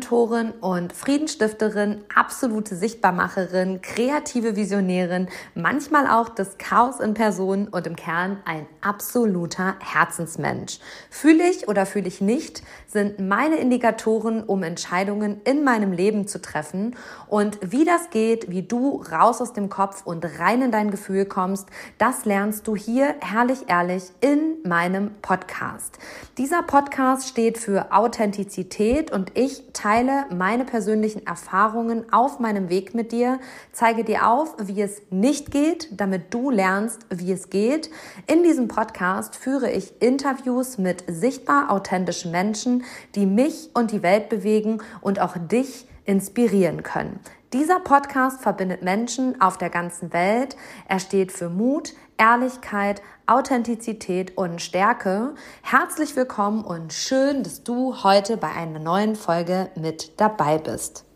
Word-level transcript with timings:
Business-Mentorin 0.00 0.52
und 0.60 0.92
Friedensstifterin, 0.92 2.02
absolute 2.14 2.74
Sichtbarmacherin, 2.74 3.80
kreative 3.82 4.56
Visionärin, 4.56 5.28
manchmal 5.54 6.06
auch 6.06 6.28
das 6.30 6.58
Chaos 6.58 7.00
in 7.00 7.14
Person 7.14 7.68
und 7.68 7.86
im 7.86 7.96
Kern 7.96 8.38
ein 8.44 8.66
absoluter 8.80 9.76
Herzensmensch. 9.80 10.78
Fühle 11.10 11.48
ich 11.48 11.68
oder 11.68 11.86
fühle 11.86 12.08
ich 12.08 12.20
nicht, 12.20 12.62
sind 12.86 13.20
meine 13.20 13.56
Indikatoren, 13.56 14.42
um 14.42 14.62
Entscheidungen 14.62 15.40
in 15.44 15.64
meinem 15.64 15.92
Leben 15.92 16.26
zu 16.26 16.40
treffen. 16.40 16.96
Und 17.28 17.58
wie 17.62 17.84
das 17.84 18.10
geht, 18.10 18.50
wie 18.50 18.62
du 18.62 19.02
raus 19.12 19.40
aus 19.40 19.52
dem 19.52 19.68
Kopf 19.68 20.06
und 20.06 20.24
rein 20.38 20.62
in 20.62 20.72
dein 20.72 20.90
Gefühl 20.90 21.26
kommst, 21.26 21.68
das 21.98 22.24
lernst 22.24 22.66
du 22.66 22.74
hier 22.74 23.14
herrlich 23.20 23.68
ehrlich 23.68 24.04
in 24.20 24.56
meinem 24.64 25.12
Podcast. 25.22 25.98
Dieser 26.38 26.62
Podcast 26.62 27.28
steht 27.28 27.58
für 27.58 27.92
Authentizität 27.92 29.10
und 29.10 29.36
ich 29.36 29.64
teile 29.72 29.89
meine 30.30 30.64
persönlichen 30.64 31.26
Erfahrungen 31.26 32.12
auf 32.12 32.38
meinem 32.38 32.68
Weg 32.68 32.94
mit 32.94 33.10
dir, 33.10 33.40
zeige 33.72 34.04
dir 34.04 34.28
auf, 34.28 34.54
wie 34.58 34.80
es 34.80 35.02
nicht 35.10 35.50
geht, 35.50 35.88
damit 36.00 36.32
du 36.32 36.50
lernst, 36.50 37.06
wie 37.10 37.32
es 37.32 37.50
geht. 37.50 37.90
In 38.26 38.44
diesem 38.44 38.68
Podcast 38.68 39.34
führe 39.34 39.70
ich 39.70 40.00
Interviews 40.00 40.78
mit 40.78 41.04
sichtbar 41.08 41.70
authentischen 41.70 42.30
Menschen, 42.30 42.84
die 43.16 43.26
mich 43.26 43.70
und 43.74 43.90
die 43.90 44.02
Welt 44.02 44.28
bewegen 44.28 44.80
und 45.00 45.20
auch 45.20 45.36
dich 45.36 45.86
inspirieren 46.04 46.82
können. 46.82 47.18
Dieser 47.52 47.80
Podcast 47.80 48.42
verbindet 48.42 48.82
Menschen 48.82 49.40
auf 49.40 49.58
der 49.58 49.70
ganzen 49.70 50.12
Welt. 50.12 50.56
Er 50.86 51.00
steht 51.00 51.32
für 51.32 51.48
Mut, 51.48 51.94
Ehrlichkeit, 52.20 53.00
Authentizität 53.26 54.36
und 54.36 54.60
Stärke. 54.60 55.34
Herzlich 55.62 56.16
willkommen 56.16 56.62
und 56.62 56.92
schön, 56.92 57.42
dass 57.42 57.64
du 57.64 58.04
heute 58.04 58.36
bei 58.36 58.52
einer 58.52 58.78
neuen 58.78 59.16
Folge 59.16 59.70
mit 59.74 60.20
dabei 60.20 60.58
bist. 60.58 61.06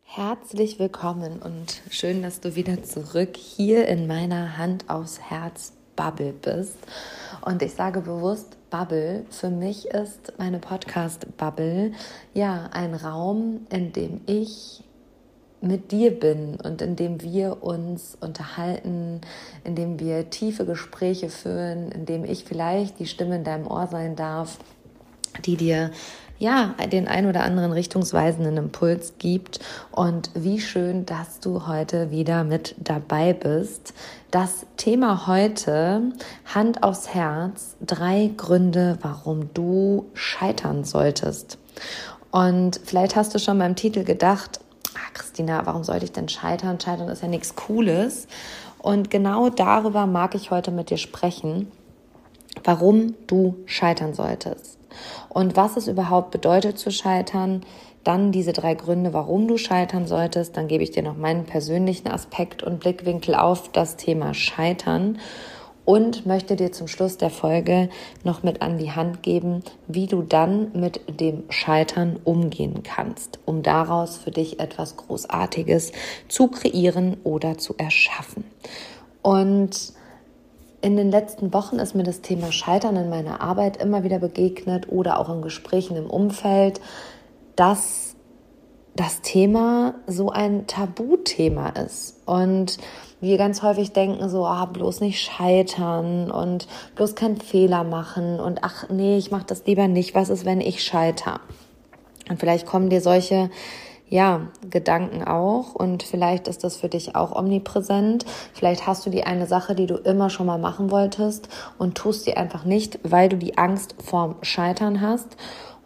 Herzlich 0.00 0.78
willkommen 0.78 1.42
und 1.42 1.82
schön, 1.90 2.22
dass 2.22 2.40
du 2.40 2.54
wieder 2.54 2.82
zurück 2.84 3.36
hier 3.36 3.86
in 3.86 4.06
meiner 4.06 4.56
Hand 4.56 4.88
aufs 4.88 5.20
Herz 5.20 5.74
Bubble 5.94 6.32
bist. 6.32 6.78
Und 7.42 7.60
ich 7.60 7.74
sage 7.74 8.00
bewusst 8.00 8.56
Bubble. 8.70 9.26
Für 9.28 9.50
mich 9.50 9.90
ist 9.90 10.32
meine 10.38 10.58
Podcast-Bubble 10.58 11.92
ja 12.32 12.70
ein 12.72 12.94
Raum, 12.94 13.66
in 13.68 13.92
dem 13.92 14.22
ich 14.24 14.84
mit 15.62 15.92
dir 15.92 16.10
bin 16.10 16.56
und 16.56 16.82
in 16.82 16.96
dem 16.96 17.22
wir 17.22 17.62
uns 17.62 18.16
unterhalten, 18.20 19.20
in 19.64 19.74
dem 19.74 19.98
wir 19.98 20.28
tiefe 20.28 20.66
Gespräche 20.66 21.28
führen, 21.28 21.90
in 21.92 22.04
dem 22.04 22.24
ich 22.24 22.44
vielleicht 22.44 22.98
die 22.98 23.06
Stimme 23.06 23.36
in 23.36 23.44
deinem 23.44 23.66
Ohr 23.66 23.86
sein 23.86 24.16
darf, 24.16 24.58
die 25.44 25.56
dir 25.56 25.90
ja, 26.42 26.74
den 26.90 27.06
ein 27.06 27.26
oder 27.26 27.44
anderen 27.44 27.70
richtungsweisenden 27.70 28.56
Impuls 28.56 29.14
gibt. 29.18 29.60
Und 29.92 30.30
wie 30.34 30.58
schön, 30.58 31.06
dass 31.06 31.38
du 31.38 31.68
heute 31.68 32.10
wieder 32.10 32.42
mit 32.42 32.74
dabei 32.78 33.32
bist. 33.32 33.94
Das 34.32 34.66
Thema 34.76 35.28
heute, 35.28 36.02
Hand 36.52 36.82
aufs 36.82 37.14
Herz, 37.14 37.76
drei 37.80 38.32
Gründe, 38.36 38.98
warum 39.02 39.54
du 39.54 40.06
scheitern 40.14 40.82
solltest. 40.82 41.58
Und 42.32 42.80
vielleicht 42.82 43.14
hast 43.14 43.36
du 43.36 43.38
schon 43.38 43.60
beim 43.60 43.76
Titel 43.76 44.02
gedacht, 44.02 44.58
ah, 44.96 45.10
Christina, 45.14 45.64
warum 45.64 45.84
sollte 45.84 46.04
ich 46.04 46.12
denn 46.12 46.28
scheitern? 46.28 46.80
Scheitern 46.80 47.08
ist 47.08 47.22
ja 47.22 47.28
nichts 47.28 47.54
Cooles. 47.54 48.26
Und 48.78 49.10
genau 49.10 49.48
darüber 49.48 50.06
mag 50.06 50.34
ich 50.34 50.50
heute 50.50 50.70
mit 50.70 50.90
dir 50.90 50.96
sprechen, 50.96 51.70
warum 52.64 53.14
du 53.26 53.56
scheitern 53.66 54.14
solltest 54.14 54.78
und 55.28 55.56
was 55.56 55.76
es 55.76 55.88
überhaupt 55.88 56.30
bedeutet 56.30 56.78
zu 56.78 56.90
scheitern. 56.90 57.62
Dann 58.04 58.32
diese 58.32 58.52
drei 58.52 58.74
Gründe, 58.74 59.12
warum 59.12 59.46
du 59.46 59.56
scheitern 59.58 60.08
solltest. 60.08 60.56
Dann 60.56 60.66
gebe 60.66 60.82
ich 60.82 60.90
dir 60.90 61.04
noch 61.04 61.16
meinen 61.16 61.44
persönlichen 61.44 62.08
Aspekt 62.08 62.64
und 62.64 62.80
Blickwinkel 62.80 63.36
auf 63.36 63.70
das 63.70 63.96
Thema 63.96 64.34
Scheitern 64.34 65.18
und 65.84 66.26
möchte 66.26 66.56
dir 66.56 66.72
zum 66.72 66.86
Schluss 66.86 67.16
der 67.16 67.30
Folge 67.30 67.88
noch 68.24 68.42
mit 68.42 68.62
an 68.62 68.78
die 68.78 68.92
Hand 68.92 69.22
geben, 69.22 69.62
wie 69.88 70.06
du 70.06 70.22
dann 70.22 70.70
mit 70.72 71.00
dem 71.20 71.44
Scheitern 71.48 72.20
umgehen 72.24 72.82
kannst, 72.82 73.40
um 73.46 73.62
daraus 73.62 74.16
für 74.16 74.30
dich 74.30 74.60
etwas 74.60 74.96
Großartiges 74.96 75.92
zu 76.28 76.48
kreieren 76.48 77.16
oder 77.24 77.58
zu 77.58 77.74
erschaffen. 77.76 78.44
Und 79.22 79.92
in 80.80 80.96
den 80.96 81.10
letzten 81.10 81.52
Wochen 81.52 81.78
ist 81.78 81.94
mir 81.94 82.02
das 82.02 82.22
Thema 82.22 82.50
Scheitern 82.50 82.96
in 82.96 83.08
meiner 83.08 83.40
Arbeit 83.40 83.76
immer 83.76 84.02
wieder 84.02 84.18
begegnet 84.18 84.88
oder 84.90 85.18
auch 85.18 85.32
in 85.32 85.42
Gesprächen 85.42 85.96
im 85.96 86.10
Umfeld, 86.10 86.80
dass 87.56 88.16
das 88.94 89.22
Thema 89.22 89.94
so 90.06 90.30
ein 90.30 90.66
Tabuthema 90.66 91.70
ist 91.70 92.20
und 92.26 92.78
wir 93.22 93.38
ganz 93.38 93.62
häufig 93.62 93.92
denken 93.92 94.28
so, 94.28 94.44
ah, 94.44 94.66
bloß 94.66 95.00
nicht 95.00 95.20
scheitern 95.20 96.30
und 96.30 96.66
bloß 96.96 97.14
keinen 97.14 97.40
Fehler 97.40 97.84
machen 97.84 98.40
und 98.40 98.58
ach 98.62 98.88
nee, 98.90 99.16
ich 99.16 99.30
mache 99.30 99.46
das 99.46 99.64
lieber 99.64 99.86
nicht. 99.86 100.14
Was 100.14 100.28
ist, 100.28 100.44
wenn 100.44 100.60
ich 100.60 100.82
scheiter? 100.82 101.40
Und 102.28 102.40
vielleicht 102.40 102.66
kommen 102.66 102.90
dir 102.90 103.00
solche 103.00 103.48
ja, 104.08 104.48
Gedanken 104.68 105.24
auch 105.24 105.74
und 105.74 106.02
vielleicht 106.02 106.46
ist 106.46 106.64
das 106.64 106.76
für 106.76 106.88
dich 106.88 107.16
auch 107.16 107.34
omnipräsent. 107.34 108.26
Vielleicht 108.52 108.86
hast 108.86 109.06
du 109.06 109.10
die 109.10 109.24
eine 109.24 109.46
Sache, 109.46 109.74
die 109.74 109.86
du 109.86 109.94
immer 109.94 110.28
schon 110.28 110.44
mal 110.44 110.58
machen 110.58 110.90
wolltest 110.90 111.48
und 111.78 111.96
tust 111.96 112.24
sie 112.24 112.36
einfach 112.36 112.64
nicht, 112.64 112.98
weil 113.04 113.30
du 113.30 113.38
die 113.38 113.56
Angst 113.56 113.94
vorm 114.04 114.34
Scheitern 114.42 115.00
hast 115.00 115.36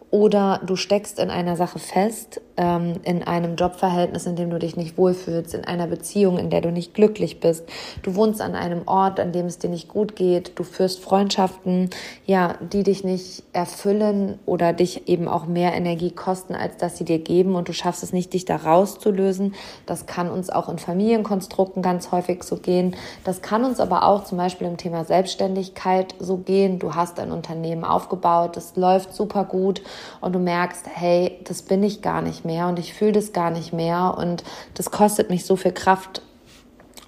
oder 0.09 0.61
du 0.65 0.77
steckst 0.77 1.19
in 1.19 1.29
einer 1.29 1.57
Sache 1.57 1.79
fest, 1.79 2.39
ähm, 2.55 2.93
in 3.03 3.23
einem 3.23 3.57
Jobverhältnis, 3.57 4.25
in 4.25 4.37
dem 4.37 4.49
du 4.49 4.57
dich 4.57 4.77
nicht 4.77 4.97
wohlfühlst, 4.97 5.53
in 5.53 5.65
einer 5.65 5.87
Beziehung, 5.87 6.37
in 6.37 6.49
der 6.49 6.61
du 6.61 6.71
nicht 6.71 6.93
glücklich 6.93 7.41
bist. 7.41 7.65
Du 8.03 8.15
wohnst 8.15 8.39
an 8.39 8.55
einem 8.55 8.87
Ort, 8.87 9.19
an 9.19 9.33
dem 9.33 9.47
es 9.47 9.59
dir 9.59 9.69
nicht 9.69 9.89
gut 9.89 10.15
geht. 10.15 10.57
Du 10.57 10.63
führst 10.63 11.01
Freundschaften, 11.01 11.89
ja, 12.25 12.55
die 12.71 12.83
dich 12.83 13.03
nicht 13.03 13.43
erfüllen 13.51 14.39
oder 14.45 14.71
dich 14.71 15.09
eben 15.09 15.27
auch 15.27 15.45
mehr 15.45 15.73
Energie 15.73 16.11
kosten, 16.11 16.55
als 16.55 16.77
dass 16.77 16.97
sie 16.97 17.05
dir 17.05 17.19
geben. 17.19 17.55
Und 17.55 17.67
du 17.67 17.73
schaffst 17.73 18.01
es 18.01 18.13
nicht, 18.13 18.31
dich 18.31 18.45
da 18.45 18.55
rauszulösen. 18.55 19.55
Das 19.85 20.05
kann 20.05 20.31
uns 20.31 20.49
auch 20.49 20.69
in 20.69 20.79
Familienkonstrukten 20.79 21.81
ganz 21.81 22.13
häufig 22.13 22.43
so 22.43 22.55
gehen. 22.55 22.95
Das 23.25 23.41
kann 23.41 23.65
uns 23.65 23.81
aber 23.81 24.03
auch 24.03 24.23
zum 24.23 24.37
Beispiel 24.37 24.67
im 24.67 24.77
Thema 24.77 25.03
Selbstständigkeit 25.03 26.15
so 26.17 26.37
gehen. 26.37 26.79
Du 26.79 26.95
hast 26.95 27.19
ein 27.19 27.33
Unternehmen 27.33 27.83
aufgebaut, 27.83 28.55
es 28.55 28.77
läuft 28.77 29.13
super 29.13 29.43
gut 29.43 29.81
und 30.21 30.33
du 30.33 30.39
merkst, 30.39 30.85
hey, 30.93 31.39
das 31.43 31.61
bin 31.61 31.83
ich 31.83 32.01
gar 32.01 32.21
nicht 32.21 32.45
mehr 32.45 32.67
und 32.67 32.79
ich 32.79 32.93
fühle 32.93 33.13
das 33.13 33.33
gar 33.33 33.51
nicht 33.51 33.73
mehr 33.73 34.15
und 34.17 34.43
das 34.73 34.91
kostet 34.91 35.29
mich 35.29 35.45
so 35.45 35.55
viel 35.55 35.71
Kraft. 35.71 36.21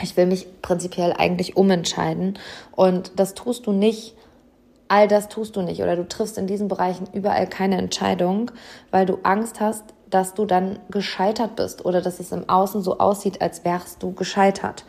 Ich 0.01 0.15
will 0.15 0.25
mich 0.25 0.61
prinzipiell 0.61 1.13
eigentlich 1.17 1.57
umentscheiden 1.57 2.39
und 2.71 3.19
das 3.19 3.33
tust 3.33 3.67
du 3.67 3.71
nicht. 3.71 4.15
All 4.87 5.07
das 5.07 5.29
tust 5.29 5.55
du 5.55 5.61
nicht 5.61 5.81
oder 5.81 5.95
du 5.95 6.07
triffst 6.07 6.37
in 6.37 6.47
diesen 6.47 6.67
Bereichen 6.67 7.07
überall 7.13 7.47
keine 7.47 7.77
Entscheidung, 7.77 8.49
weil 8.89 9.05
du 9.05 9.19
Angst 9.23 9.59
hast, 9.59 9.83
dass 10.09 10.33
du 10.33 10.45
dann 10.45 10.79
gescheitert 10.89 11.55
bist 11.55 11.85
oder 11.85 12.01
dass 12.01 12.19
es 12.19 12.31
im 12.31 12.49
Außen 12.49 12.81
so 12.81 12.97
aussieht, 12.97 13.41
als 13.41 13.63
wärst 13.65 14.01
du 14.01 14.13
gescheitert. 14.13 14.85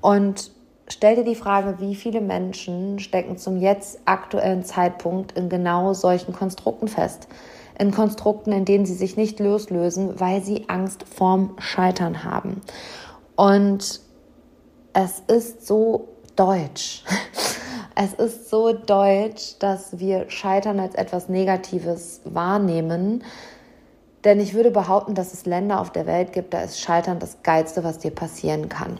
Und 0.00 0.50
stell 0.88 1.16
dir 1.16 1.24
die 1.24 1.34
Frage, 1.34 1.76
wie 1.80 1.94
viele 1.94 2.20
Menschen 2.20 2.98
stecken 2.98 3.36
zum 3.38 3.60
jetzt 3.60 4.00
aktuellen 4.04 4.64
Zeitpunkt 4.64 5.32
in 5.32 5.48
genau 5.48 5.92
solchen 5.92 6.32
Konstrukten 6.32 6.88
fest? 6.88 7.28
in 7.78 7.90
Konstrukten, 7.90 8.52
in 8.52 8.64
denen 8.64 8.86
sie 8.86 8.94
sich 8.94 9.16
nicht 9.16 9.40
loslösen, 9.40 10.20
weil 10.20 10.42
sie 10.42 10.68
Angst 10.68 11.04
vorm 11.08 11.56
Scheitern 11.58 12.24
haben. 12.24 12.60
Und 13.36 14.00
es 14.92 15.22
ist 15.26 15.66
so 15.66 16.08
deutsch. 16.36 17.04
Es 17.96 18.12
ist 18.12 18.50
so 18.50 18.72
deutsch, 18.72 19.54
dass 19.60 20.00
wir 20.00 20.28
Scheitern 20.28 20.80
als 20.80 20.96
etwas 20.96 21.28
Negatives 21.28 22.22
wahrnehmen. 22.24 23.22
Denn 24.24 24.40
ich 24.40 24.52
würde 24.52 24.72
behaupten, 24.72 25.14
dass 25.14 25.32
es 25.32 25.46
Länder 25.46 25.80
auf 25.80 25.92
der 25.92 26.04
Welt 26.04 26.32
gibt, 26.32 26.54
da 26.54 26.62
ist 26.62 26.80
Scheitern 26.80 27.20
das 27.20 27.44
Geilste, 27.44 27.84
was 27.84 28.00
dir 28.00 28.10
passieren 28.10 28.68
kann. 28.68 28.98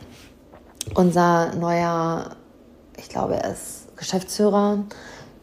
Unser 0.93 1.55
neuer, 1.55 2.31
ich 2.97 3.09
glaube, 3.09 3.35
er 3.35 3.51
ist 3.51 3.97
Geschäftsführer 3.97 4.79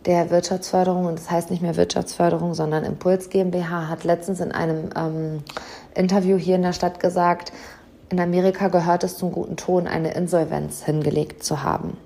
der 0.07 0.31
Wirtschaftsförderung, 0.31 1.07
und 1.07 1.19
das 1.19 1.31
heißt 1.31 1.51
nicht 1.51 1.63
mehr 1.63 1.77
Wirtschaftsförderung, 1.77 2.55
sondern 2.55 2.85
Impuls 2.85 3.31
GmbH, 3.31 3.89
hat 3.89 4.05
letztens 4.05 4.41
in 4.41 4.53
einem 4.53 4.91
ähm, 4.97 5.45
Interview 5.95 6.37
hier 6.37 6.57
in 6.57 6.63
der 6.63 6.73
Stadt 6.73 7.01
gesagt, 7.01 7.53
in 8.09 8.21
Amerika 8.21 8.69
gehört 8.69 9.05
es 9.05 9.17
zum 9.17 9.33
guten 9.33 9.57
Ton, 9.57 9.87
eine 9.87 10.13
Insolvenz 10.13 10.83
hingelegt 10.85 11.43
zu 11.43 11.63
haben, 11.63 11.97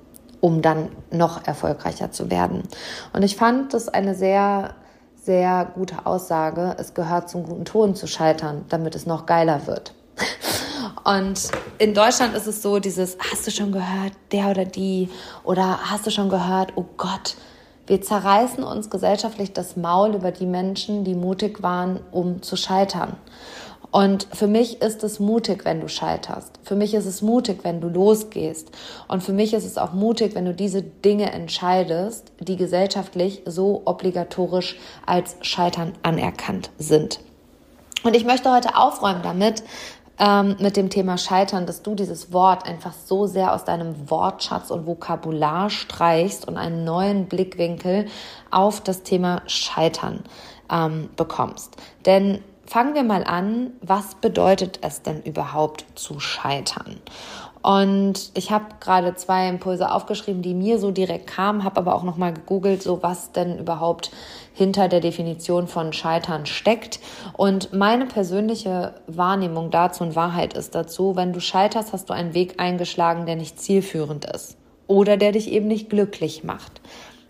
um 0.41 0.62
dann 0.62 0.88
noch 1.11 1.47
erfolgreicher 1.47 2.12
zu 2.12 2.31
werden. 2.31 2.62
Und 3.12 3.23
ich 3.23 3.37
fand 3.37 3.75
das 3.75 3.88
eine 3.88 4.15
sehr, 4.15 4.75
sehr 5.21 5.67
gute 5.75 6.06
Aussage. 6.06 6.77
Es 6.79 6.94
gehört 6.94 7.29
zum 7.29 7.44
guten 7.44 7.65
Ton 7.65 7.97
zu 7.97 8.06
scheitern, 8.06 8.65
damit 8.69 8.94
es 8.94 9.06
noch 9.06 9.27
geiler 9.27 9.67
wird. 9.67 9.94
Und 11.06 11.50
in 11.79 11.94
Deutschland 11.94 12.35
ist 12.35 12.49
es 12.49 12.62
so, 12.62 12.81
dieses, 12.81 13.17
hast 13.31 13.47
du 13.47 13.53
schon 13.53 13.70
gehört, 13.70 14.12
der 14.32 14.50
oder 14.50 14.64
die? 14.64 15.08
Oder 15.44 15.79
hast 15.91 16.05
du 16.05 16.11
schon 16.11 16.29
gehört, 16.29 16.73
oh 16.75 16.85
Gott, 16.97 17.37
Wir 17.87 18.03
zerreißen 18.03 18.64
uns 18.64 18.91
gesellschaftlich 18.91 19.53
das 19.53 19.76
Maul 19.76 20.14
über 20.14 20.32
die 20.32 20.47
Menschen, 20.47 21.05
die 21.05 21.14
mutig 21.14 21.62
waren, 21.62 22.00
um 22.11 22.43
zu 22.43 22.56
scheitern. 22.56 23.17
Und 23.93 24.26
für 24.32 24.49
mich 24.49 24.82
ist 24.82 25.05
es 25.05 25.20
mutig, 25.20 25.64
wenn 25.64 25.81
du 25.81 25.88
scheiterst. 25.88 26.58
Für 26.64 26.75
mich 26.75 26.93
ist 26.94 27.06
es 27.06 27.23
mutig, 27.23 27.61
wenn 27.62 27.81
du 27.81 27.88
losgehst. 27.88 28.73
Und 29.06 29.23
für 29.23 29.32
mich 29.32 29.55
ist 29.55 29.64
es 29.64 29.79
auch 29.79 29.93
mutig, 29.93 30.35
wenn 30.35 30.44
du 30.44 30.52
diese 30.52 30.82
Dinge 30.82 31.31
entscheidest, 31.32 32.32
die 32.41 32.56
gesellschaftlich 32.56 33.43
so 33.47 33.82
obligatorisch 33.85 34.76
als 35.06 35.37
Scheitern 35.43 35.93
anerkannt 36.02 36.70
sind. 36.79 37.20
Und 38.02 38.14
ich 38.14 38.25
möchte 38.25 38.52
heute 38.52 38.76
aufräumen 38.76 39.23
damit, 39.23 39.62
ähm, 40.18 40.56
mit 40.58 40.76
dem 40.76 40.90
Thema 40.90 41.18
Scheitern, 41.18 41.66
dass 41.66 41.82
du 41.82 41.94
dieses 41.94 42.32
Wort 42.32 42.66
einfach 42.66 42.92
so 42.92 43.26
sehr 43.26 43.52
aus 43.52 43.64
deinem 43.64 44.10
Wortschatz 44.10 44.70
und 44.70 44.86
Vokabular 44.86 45.70
streichst 45.70 46.48
und 46.48 46.56
einen 46.56 46.84
neuen 46.84 47.26
Blickwinkel 47.26 48.06
auf 48.50 48.80
das 48.80 49.02
Thema 49.02 49.42
Scheitern 49.46 50.24
ähm, 50.70 51.10
bekommst. 51.16 51.76
Denn 52.06 52.42
fangen 52.66 52.94
wir 52.94 53.04
mal 53.04 53.24
an, 53.24 53.72
was 53.82 54.14
bedeutet 54.16 54.78
es 54.82 55.02
denn 55.02 55.22
überhaupt 55.22 55.84
zu 55.94 56.18
scheitern? 56.20 57.00
Und 57.66 58.30
ich 58.34 58.52
habe 58.52 58.66
gerade 58.78 59.16
zwei 59.16 59.48
Impulse 59.48 59.90
aufgeschrieben, 59.90 60.40
die 60.40 60.54
mir 60.54 60.78
so 60.78 60.92
direkt 60.92 61.26
kamen, 61.26 61.64
habe 61.64 61.78
aber 61.78 61.96
auch 61.96 62.04
noch 62.04 62.16
mal 62.16 62.32
gegoogelt, 62.32 62.80
so 62.80 63.02
was 63.02 63.32
denn 63.32 63.58
überhaupt 63.58 64.12
hinter 64.54 64.86
der 64.86 65.00
Definition 65.00 65.66
von 65.66 65.92
Scheitern 65.92 66.46
steckt. 66.46 67.00
Und 67.32 67.72
meine 67.72 68.06
persönliche 68.06 68.94
Wahrnehmung 69.08 69.72
dazu 69.72 70.04
und 70.04 70.14
Wahrheit 70.14 70.54
ist 70.54 70.76
dazu, 70.76 71.16
wenn 71.16 71.32
du 71.32 71.40
scheiterst, 71.40 71.92
hast 71.92 72.08
du 72.08 72.14
einen 72.14 72.34
Weg 72.34 72.60
eingeschlagen, 72.60 73.26
der 73.26 73.34
nicht 73.34 73.58
zielführend 73.58 74.26
ist 74.26 74.56
oder 74.86 75.16
der 75.16 75.32
dich 75.32 75.50
eben 75.50 75.66
nicht 75.66 75.90
glücklich 75.90 76.44
macht. 76.44 76.80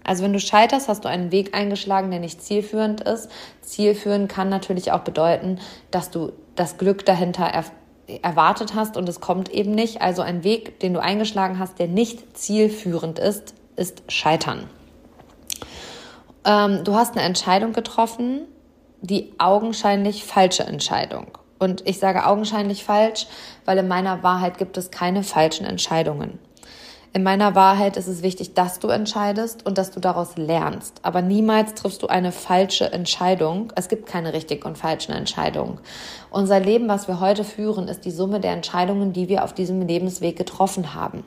Also 0.04 0.22
wenn 0.22 0.34
du 0.34 0.38
scheiterst, 0.38 0.86
hast 0.88 1.06
du 1.06 1.08
einen 1.08 1.32
Weg 1.32 1.56
eingeschlagen, 1.56 2.10
der 2.10 2.20
nicht 2.20 2.42
zielführend 2.42 3.00
ist. 3.00 3.30
Zielführend 3.62 4.28
kann 4.28 4.50
natürlich 4.50 4.92
auch 4.92 5.00
bedeuten, 5.00 5.60
dass 5.90 6.10
du 6.10 6.32
das 6.56 6.76
Glück 6.76 7.06
dahinter 7.06 7.54
erwartet 8.22 8.74
hast 8.74 8.96
und 8.96 9.08
es 9.08 9.20
kommt 9.20 9.48
eben 9.48 9.72
nicht. 9.72 10.00
Also 10.00 10.22
ein 10.22 10.44
Weg, 10.44 10.80
den 10.80 10.94
du 10.94 11.02
eingeschlagen 11.02 11.58
hast, 11.58 11.78
der 11.78 11.88
nicht 11.88 12.36
zielführend 12.36 13.18
ist, 13.18 13.54
ist 13.76 14.02
Scheitern. 14.08 14.68
Ähm, 16.44 16.84
du 16.84 16.94
hast 16.94 17.16
eine 17.16 17.26
Entscheidung 17.26 17.72
getroffen, 17.72 18.42
die 19.00 19.34
augenscheinlich 19.38 20.24
falsche 20.24 20.64
Entscheidung. 20.64 21.26
Und 21.58 21.86
ich 21.86 21.98
sage 21.98 22.26
augenscheinlich 22.26 22.84
falsch, 22.84 23.26
weil 23.64 23.78
in 23.78 23.88
meiner 23.88 24.22
Wahrheit 24.22 24.58
gibt 24.58 24.76
es 24.76 24.90
keine 24.90 25.22
falschen 25.22 25.66
Entscheidungen. 25.66 26.38
In 27.16 27.22
meiner 27.22 27.54
Wahrheit 27.54 27.96
ist 27.96 28.08
es 28.08 28.20
wichtig, 28.20 28.52
dass 28.52 28.78
du 28.78 28.88
entscheidest 28.88 29.64
und 29.64 29.78
dass 29.78 29.90
du 29.90 30.00
daraus 30.00 30.36
lernst. 30.36 31.00
Aber 31.02 31.22
niemals 31.22 31.72
triffst 31.72 32.02
du 32.02 32.08
eine 32.08 32.30
falsche 32.30 32.92
Entscheidung. 32.92 33.72
Es 33.74 33.88
gibt 33.88 34.04
keine 34.04 34.34
richtig 34.34 34.66
und 34.66 34.76
falschen 34.76 35.12
Entscheidungen. 35.12 35.78
Unser 36.28 36.60
Leben, 36.60 36.88
was 36.88 37.08
wir 37.08 37.18
heute 37.18 37.42
führen, 37.42 37.88
ist 37.88 38.04
die 38.04 38.10
Summe 38.10 38.38
der 38.38 38.52
Entscheidungen, 38.52 39.14
die 39.14 39.30
wir 39.30 39.44
auf 39.44 39.54
diesem 39.54 39.80
Lebensweg 39.80 40.36
getroffen 40.36 40.92
haben. 40.92 41.24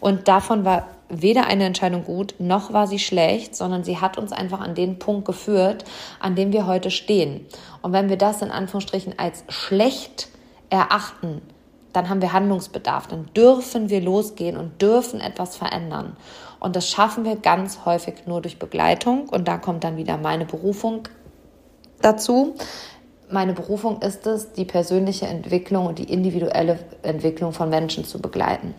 Und 0.00 0.26
davon 0.26 0.64
war 0.64 0.86
weder 1.10 1.46
eine 1.46 1.64
Entscheidung 1.64 2.04
gut, 2.04 2.36
noch 2.38 2.72
war 2.72 2.86
sie 2.86 2.98
schlecht, 2.98 3.54
sondern 3.54 3.84
sie 3.84 3.98
hat 3.98 4.16
uns 4.16 4.32
einfach 4.32 4.60
an 4.60 4.74
den 4.74 4.98
Punkt 4.98 5.26
geführt, 5.26 5.84
an 6.18 6.34
dem 6.34 6.54
wir 6.54 6.66
heute 6.66 6.90
stehen. 6.90 7.44
Und 7.82 7.92
wenn 7.92 8.08
wir 8.08 8.16
das 8.16 8.40
in 8.40 8.50
Anführungsstrichen 8.50 9.18
als 9.18 9.44
schlecht 9.50 10.28
erachten, 10.70 11.42
dann 11.96 12.10
haben 12.10 12.20
wir 12.20 12.34
Handlungsbedarf, 12.34 13.06
dann 13.06 13.30
dürfen 13.34 13.88
wir 13.88 14.02
losgehen 14.02 14.58
und 14.58 14.82
dürfen 14.82 15.18
etwas 15.18 15.56
verändern. 15.56 16.14
Und 16.60 16.76
das 16.76 16.90
schaffen 16.90 17.24
wir 17.24 17.36
ganz 17.36 17.86
häufig 17.86 18.26
nur 18.26 18.42
durch 18.42 18.58
Begleitung. 18.58 19.28
Und 19.30 19.48
da 19.48 19.56
kommt 19.56 19.82
dann 19.82 19.96
wieder 19.96 20.18
meine 20.18 20.44
Berufung 20.44 21.08
dazu. 22.02 22.54
Meine 23.30 23.54
Berufung 23.54 24.02
ist 24.02 24.26
es, 24.26 24.52
die 24.52 24.66
persönliche 24.66 25.26
Entwicklung 25.26 25.86
und 25.86 25.98
die 25.98 26.12
individuelle 26.12 26.78
Entwicklung 27.02 27.52
von 27.52 27.70
Menschen 27.70 28.04
zu 28.04 28.20
begleiten. 28.20 28.74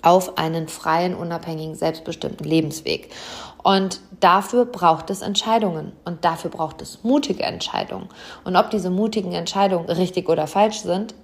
Auf 0.00 0.38
einen 0.38 0.68
freien, 0.68 1.14
unabhängigen, 1.14 1.74
selbstbestimmten 1.74 2.46
Lebensweg. 2.46 3.10
Und 3.62 4.00
dafür 4.20 4.64
braucht 4.64 5.10
es 5.10 5.20
Entscheidungen 5.20 5.92
und 6.04 6.24
dafür 6.24 6.50
braucht 6.50 6.80
es 6.80 7.04
mutige 7.04 7.42
Entscheidungen. 7.42 8.08
Und 8.44 8.56
ob 8.56 8.70
diese 8.70 8.90
mutigen 8.90 9.32
Entscheidungen 9.32 9.88
richtig 9.88 10.28
oder 10.28 10.46
falsch 10.46 10.80
sind, 10.80 11.14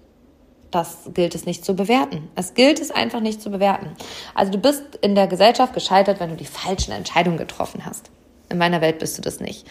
das 0.70 1.10
gilt 1.14 1.34
es 1.34 1.46
nicht 1.46 1.64
zu 1.64 1.74
bewerten. 1.74 2.28
Es 2.34 2.54
gilt 2.54 2.80
es 2.80 2.90
einfach 2.90 3.20
nicht 3.20 3.40
zu 3.40 3.50
bewerten. 3.50 3.90
Also 4.34 4.52
du 4.52 4.58
bist 4.58 4.82
in 5.00 5.14
der 5.14 5.26
Gesellschaft 5.26 5.72
gescheitert, 5.72 6.20
wenn 6.20 6.30
du 6.30 6.36
die 6.36 6.44
falschen 6.44 6.92
Entscheidungen 6.92 7.38
getroffen 7.38 7.86
hast. 7.86 8.10
In 8.50 8.58
meiner 8.58 8.80
Welt 8.80 8.98
bist 8.98 9.16
du 9.16 9.22
das 9.22 9.40
nicht. 9.40 9.66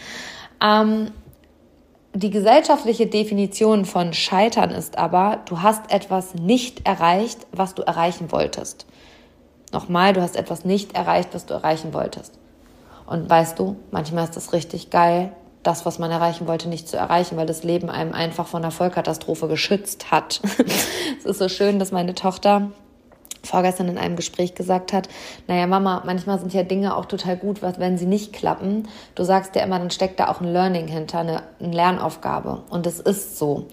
Ähm, 0.62 1.12
die 2.14 2.30
gesellschaftliche 2.30 3.06
Definition 3.06 3.84
von 3.84 4.12
Scheitern 4.12 4.70
ist 4.70 4.98
aber, 4.98 5.40
du 5.44 5.62
hast 5.62 5.92
etwas 5.92 6.34
nicht 6.34 6.86
erreicht, 6.86 7.46
was 7.52 7.74
du 7.74 7.82
erreichen 7.82 8.32
wolltest. 8.32 8.86
Nochmal, 9.72 10.14
du 10.14 10.22
hast 10.22 10.34
etwas 10.34 10.64
nicht 10.64 10.96
erreicht, 10.96 11.30
was 11.32 11.46
du 11.46 11.54
erreichen 11.54 11.92
wolltest. 11.92 12.38
Und 13.06 13.28
weißt 13.28 13.58
du, 13.58 13.76
manchmal 13.90 14.24
ist 14.24 14.36
das 14.36 14.52
richtig 14.52 14.90
geil, 14.90 15.32
das, 15.62 15.84
was 15.86 15.98
man 15.98 16.10
erreichen 16.10 16.46
wollte, 16.46 16.68
nicht 16.68 16.88
zu 16.88 16.96
erreichen, 16.96 17.36
weil 17.36 17.46
das 17.46 17.62
Leben 17.62 17.90
einem 17.90 18.14
einfach 18.14 18.46
von 18.46 18.62
der 18.62 18.70
Vollkatastrophe 18.70 19.48
geschützt 19.48 20.10
hat. 20.10 20.40
es 21.18 21.24
ist 21.24 21.38
so 21.38 21.48
schön, 21.48 21.78
dass 21.78 21.92
meine 21.92 22.14
Tochter 22.14 22.70
vorgestern 23.44 23.88
in 23.88 23.98
einem 23.98 24.16
Gespräch 24.16 24.54
gesagt 24.54 24.92
hat, 24.92 25.08
naja, 25.46 25.66
Mama, 25.66 26.02
manchmal 26.04 26.38
sind 26.38 26.52
ja 26.52 26.62
Dinge 26.62 26.96
auch 26.96 27.06
total 27.06 27.36
gut, 27.36 27.62
wenn 27.62 27.98
sie 27.98 28.06
nicht 28.06 28.32
klappen. 28.32 28.88
Du 29.14 29.24
sagst 29.24 29.54
ja 29.54 29.62
immer, 29.62 29.78
dann 29.78 29.90
steckt 29.90 30.20
da 30.20 30.28
auch 30.28 30.40
ein 30.40 30.52
Learning 30.52 30.88
hinter, 30.88 31.20
eine, 31.20 31.42
eine 31.60 31.72
Lernaufgabe. 31.72 32.62
Und 32.68 32.86
es 32.86 33.00
ist 33.00 33.38
so. 33.38 33.66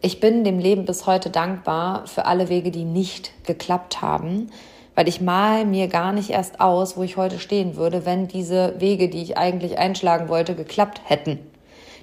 Ich 0.00 0.20
bin 0.20 0.44
dem 0.44 0.58
Leben 0.58 0.84
bis 0.84 1.06
heute 1.06 1.30
dankbar 1.30 2.06
für 2.06 2.26
alle 2.26 2.48
Wege, 2.48 2.70
die 2.70 2.84
nicht 2.84 3.32
geklappt 3.44 4.02
haben 4.02 4.50
weil 4.98 5.06
ich 5.06 5.20
mal 5.20 5.64
mir 5.64 5.86
gar 5.86 6.10
nicht 6.10 6.30
erst 6.30 6.60
aus, 6.60 6.96
wo 6.96 7.04
ich 7.04 7.16
heute 7.16 7.38
stehen 7.38 7.76
würde, 7.76 8.04
wenn 8.04 8.26
diese 8.26 8.74
Wege, 8.80 9.08
die 9.08 9.22
ich 9.22 9.38
eigentlich 9.38 9.78
einschlagen 9.78 10.28
wollte, 10.28 10.56
geklappt 10.56 11.02
hätten. 11.04 11.38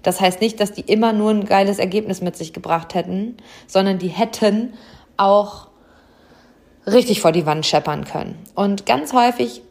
Das 0.01 0.21
heißt 0.21 0.39
nicht, 0.39 0.61
dass 0.61 0.71
die 0.71 0.79
immer 0.79 1.11
nur 1.11 1.31
ein 1.31 1.43
geiles 1.43 1.77
Ergebnis 1.77 2.21
mit 2.21 2.37
sich 2.37 2.53
gebracht 2.53 2.93
hätten, 2.93 3.35
sondern 3.67 3.97
die 3.97 4.07
hätten 4.07 4.75
auch 5.17 5.67
richtig 6.87 7.19
vor 7.19 7.33
die 7.33 7.45
Wand 7.45 7.65
scheppern 7.65 8.05
können. 8.05 8.41
Und 8.55 8.85
ganz 8.85 9.11
häufig, 9.11 9.61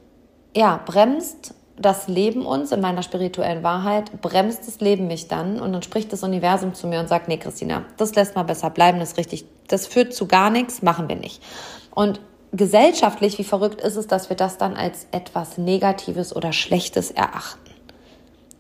ja, 0.55 0.83
bremst 0.85 1.55
das 1.79 2.09
Leben 2.09 2.45
uns 2.45 2.73
in 2.73 2.83
meiner 2.83 3.03
spirituellen 3.03 3.63
Wahrheit, 3.63 4.21
bremst 4.21 4.69
das 4.69 4.81
Leben 4.81 5.07
mich 5.07 5.29
dann 5.29 5.59
und 5.61 5.73
dann 5.73 5.83
spricht 5.83 6.13
das 6.13 6.23
Universum 6.25 6.75
zu 6.75 6.87
mir 6.89 7.01
und 7.01 7.09
sagt, 7.09 7.29
nee, 7.29 7.39
Christina, 7.39 7.87
das 7.97 8.15
lässt 8.17 8.37
mal 8.37 8.43
besser 8.43 8.69
bleiben, 8.69 8.99
das 8.99 9.13
ist 9.13 9.17
richtig, 9.17 9.47
das 9.67 9.87
führt 9.87 10.13
zu 10.13 10.27
gar 10.29 10.51
nichts, 10.51 10.83
machen 10.83 11.09
wir 11.09 11.17
nicht. 11.17 11.43
Und 11.95 12.21
gesellschaftlich, 12.57 13.39
wie 13.39 13.45
verrückt 13.45 13.81
ist 13.81 13.97
es, 13.97 14.07
dass 14.07 14.31
wir 14.31 14.37
das 14.37 14.59
dann 14.59 14.77
als 14.77 15.07
etwas 15.11 15.59
Negatives 15.59 16.35
oder 16.35 16.53
Schlechtes 16.53 17.11
erachten. 17.11 17.59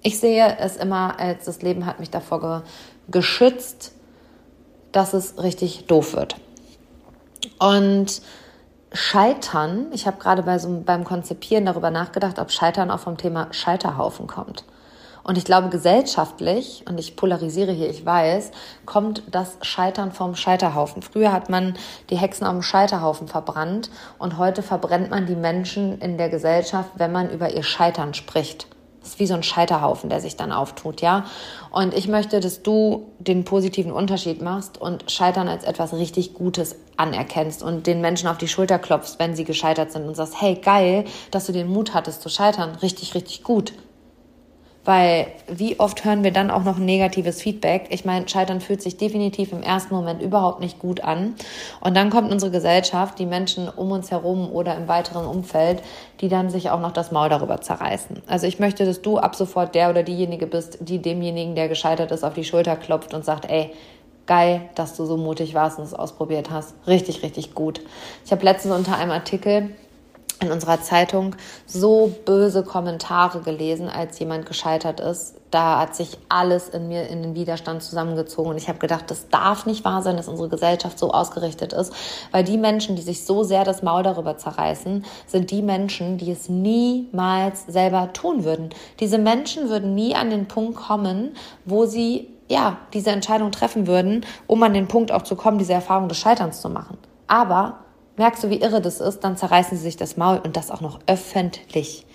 Ich 0.02 0.18
sehe 0.18 0.58
es 0.58 0.76
immer 0.76 1.18
als 1.18 1.46
das 1.46 1.62
Leben 1.62 1.86
hat 1.86 2.00
mich 2.00 2.10
davor 2.10 2.64
geschützt, 3.08 3.92
dass 4.92 5.14
es 5.14 5.42
richtig 5.42 5.86
doof 5.86 6.14
wird. 6.14 6.36
Und 7.58 8.20
Scheitern, 8.92 9.86
ich 9.92 10.06
habe 10.06 10.18
gerade 10.18 10.42
bei 10.42 10.58
so, 10.58 10.82
beim 10.84 11.04
Konzipieren 11.04 11.66
darüber 11.66 11.90
nachgedacht, 11.90 12.38
ob 12.38 12.50
Scheitern 12.50 12.90
auch 12.90 13.00
vom 13.00 13.16
Thema 13.16 13.48
Scheiterhaufen 13.52 14.26
kommt. 14.26 14.64
Und 15.24 15.38
ich 15.38 15.44
glaube, 15.44 15.70
gesellschaftlich, 15.70 16.84
und 16.86 17.00
ich 17.00 17.16
polarisiere 17.16 17.72
hier, 17.72 17.88
ich 17.88 18.04
weiß, 18.04 18.52
kommt 18.84 19.22
das 19.30 19.56
Scheitern 19.62 20.12
vom 20.12 20.36
Scheiterhaufen. 20.36 21.02
Früher 21.02 21.32
hat 21.32 21.48
man 21.48 21.74
die 22.10 22.16
Hexen 22.16 22.46
dem 22.46 22.62
Scheiterhaufen 22.62 23.26
verbrannt 23.26 23.90
und 24.18 24.36
heute 24.36 24.62
verbrennt 24.62 25.10
man 25.10 25.26
die 25.26 25.34
Menschen 25.34 25.98
in 25.98 26.18
der 26.18 26.28
Gesellschaft, 26.28 26.90
wenn 26.96 27.10
man 27.10 27.30
über 27.30 27.52
ihr 27.52 27.62
Scheitern 27.62 28.12
spricht. 28.12 28.68
Das 29.00 29.10
ist 29.10 29.18
wie 29.18 29.26
so 29.26 29.34
ein 29.34 29.42
Scheiterhaufen, 29.42 30.08
der 30.08 30.22
sich 30.22 30.36
dann 30.36 30.50
auftut, 30.50 31.02
ja. 31.02 31.26
Und 31.70 31.92
ich 31.92 32.08
möchte, 32.08 32.40
dass 32.40 32.62
du 32.62 33.12
den 33.18 33.44
positiven 33.44 33.92
Unterschied 33.92 34.40
machst 34.40 34.80
und 34.80 35.10
Scheitern 35.10 35.46
als 35.46 35.64
etwas 35.64 35.92
richtig 35.92 36.32
Gutes 36.32 36.76
anerkennst 36.96 37.62
und 37.62 37.86
den 37.86 38.00
Menschen 38.00 38.28
auf 38.28 38.38
die 38.38 38.48
Schulter 38.48 38.78
klopfst, 38.78 39.16
wenn 39.18 39.36
sie 39.36 39.44
gescheitert 39.44 39.92
sind 39.92 40.06
und 40.06 40.14
sagst, 40.14 40.40
hey, 40.40 40.54
geil, 40.54 41.04
dass 41.30 41.44
du 41.44 41.52
den 41.52 41.68
Mut 41.68 41.92
hattest 41.92 42.22
zu 42.22 42.30
scheitern. 42.30 42.76
Richtig, 42.76 43.14
richtig 43.14 43.42
gut. 43.42 43.74
Weil 44.84 45.28
wie 45.48 45.80
oft 45.80 46.04
hören 46.04 46.24
wir 46.24 46.30
dann 46.30 46.50
auch 46.50 46.62
noch 46.62 46.78
negatives 46.78 47.40
Feedback? 47.40 47.86
Ich 47.88 48.04
meine, 48.04 48.28
Scheitern 48.28 48.60
fühlt 48.60 48.82
sich 48.82 48.98
definitiv 48.98 49.52
im 49.52 49.62
ersten 49.62 49.94
Moment 49.94 50.20
überhaupt 50.20 50.60
nicht 50.60 50.78
gut 50.78 51.02
an. 51.02 51.34
Und 51.80 51.96
dann 51.96 52.10
kommt 52.10 52.30
unsere 52.30 52.50
Gesellschaft, 52.50 53.18
die 53.18 53.26
Menschen 53.26 53.68
um 53.68 53.90
uns 53.92 54.10
herum 54.10 54.52
oder 54.52 54.76
im 54.76 54.86
weiteren 54.86 55.26
Umfeld, 55.26 55.82
die 56.20 56.28
dann 56.28 56.50
sich 56.50 56.70
auch 56.70 56.80
noch 56.80 56.92
das 56.92 57.12
Maul 57.12 57.30
darüber 57.30 57.60
zerreißen. 57.62 58.22
Also 58.26 58.46
ich 58.46 58.58
möchte, 58.58 58.84
dass 58.84 59.00
du 59.00 59.18
ab 59.18 59.36
sofort 59.36 59.74
der 59.74 59.88
oder 59.88 60.02
diejenige 60.02 60.46
bist, 60.46 60.78
die 60.80 61.00
demjenigen, 61.00 61.54
der 61.54 61.68
gescheitert 61.68 62.10
ist, 62.10 62.22
auf 62.22 62.34
die 62.34 62.44
Schulter 62.44 62.76
klopft 62.76 63.14
und 63.14 63.24
sagt, 63.24 63.50
ey, 63.50 63.70
geil, 64.26 64.62
dass 64.74 64.96
du 64.96 65.04
so 65.04 65.16
mutig 65.16 65.54
warst 65.54 65.78
und 65.78 65.84
es 65.84 65.94
ausprobiert 65.94 66.50
hast. 66.50 66.74
Richtig, 66.86 67.22
richtig 67.22 67.54
gut. 67.54 67.80
Ich 68.24 68.32
habe 68.32 68.44
letztens 68.44 68.74
unter 68.74 68.96
einem 68.96 69.10
Artikel 69.10 69.70
in 70.40 70.50
unserer 70.50 70.80
Zeitung 70.82 71.36
so 71.66 72.12
böse 72.24 72.64
Kommentare 72.64 73.40
gelesen, 73.40 73.88
als 73.88 74.18
jemand 74.18 74.46
gescheitert 74.46 75.00
ist. 75.00 75.36
Da 75.50 75.78
hat 75.78 75.94
sich 75.94 76.18
alles 76.28 76.68
in 76.68 76.88
mir 76.88 77.08
in 77.08 77.22
den 77.22 77.34
Widerstand 77.34 77.82
zusammengezogen 77.82 78.50
und 78.50 78.56
ich 78.56 78.68
habe 78.68 78.78
gedacht, 78.78 79.10
das 79.10 79.28
darf 79.28 79.66
nicht 79.66 79.84
wahr 79.84 80.02
sein, 80.02 80.16
dass 80.16 80.26
unsere 80.26 80.48
Gesellschaft 80.48 80.98
so 80.98 81.12
ausgerichtet 81.12 81.72
ist, 81.72 81.92
weil 82.32 82.42
die 82.42 82.58
Menschen, 82.58 82.96
die 82.96 83.02
sich 83.02 83.24
so 83.24 83.44
sehr 83.44 83.62
das 83.62 83.82
Maul 83.82 84.02
darüber 84.02 84.36
zerreißen, 84.36 85.04
sind 85.26 85.50
die 85.50 85.62
Menschen, 85.62 86.18
die 86.18 86.32
es 86.32 86.48
niemals 86.48 87.66
selber 87.66 88.12
tun 88.12 88.44
würden. 88.44 88.70
Diese 88.98 89.18
Menschen 89.18 89.68
würden 89.68 89.94
nie 89.94 90.16
an 90.16 90.30
den 90.30 90.48
Punkt 90.48 90.76
kommen, 90.76 91.36
wo 91.64 91.86
sie 91.86 92.28
ja 92.48 92.78
diese 92.92 93.10
Entscheidung 93.10 93.52
treffen 93.52 93.86
würden, 93.86 94.26
um 94.46 94.62
an 94.62 94.74
den 94.74 94.88
Punkt 94.88 95.12
auch 95.12 95.22
zu 95.22 95.36
kommen, 95.36 95.58
diese 95.58 95.72
Erfahrung 95.72 96.08
des 96.08 96.18
Scheiterns 96.18 96.60
zu 96.60 96.68
machen. 96.68 96.98
Aber 97.26 97.83
merkst 98.16 98.44
du, 98.44 98.50
wie 98.50 98.60
irre 98.60 98.80
das 98.80 99.00
ist, 99.00 99.20
dann 99.20 99.36
zerreißen 99.36 99.76
sie 99.76 99.82
sich 99.82 99.96
das 99.96 100.16
Maul 100.16 100.38
und 100.38 100.56
das 100.56 100.70
auch 100.70 100.80
noch 100.80 101.00
öffentlich, 101.06 102.06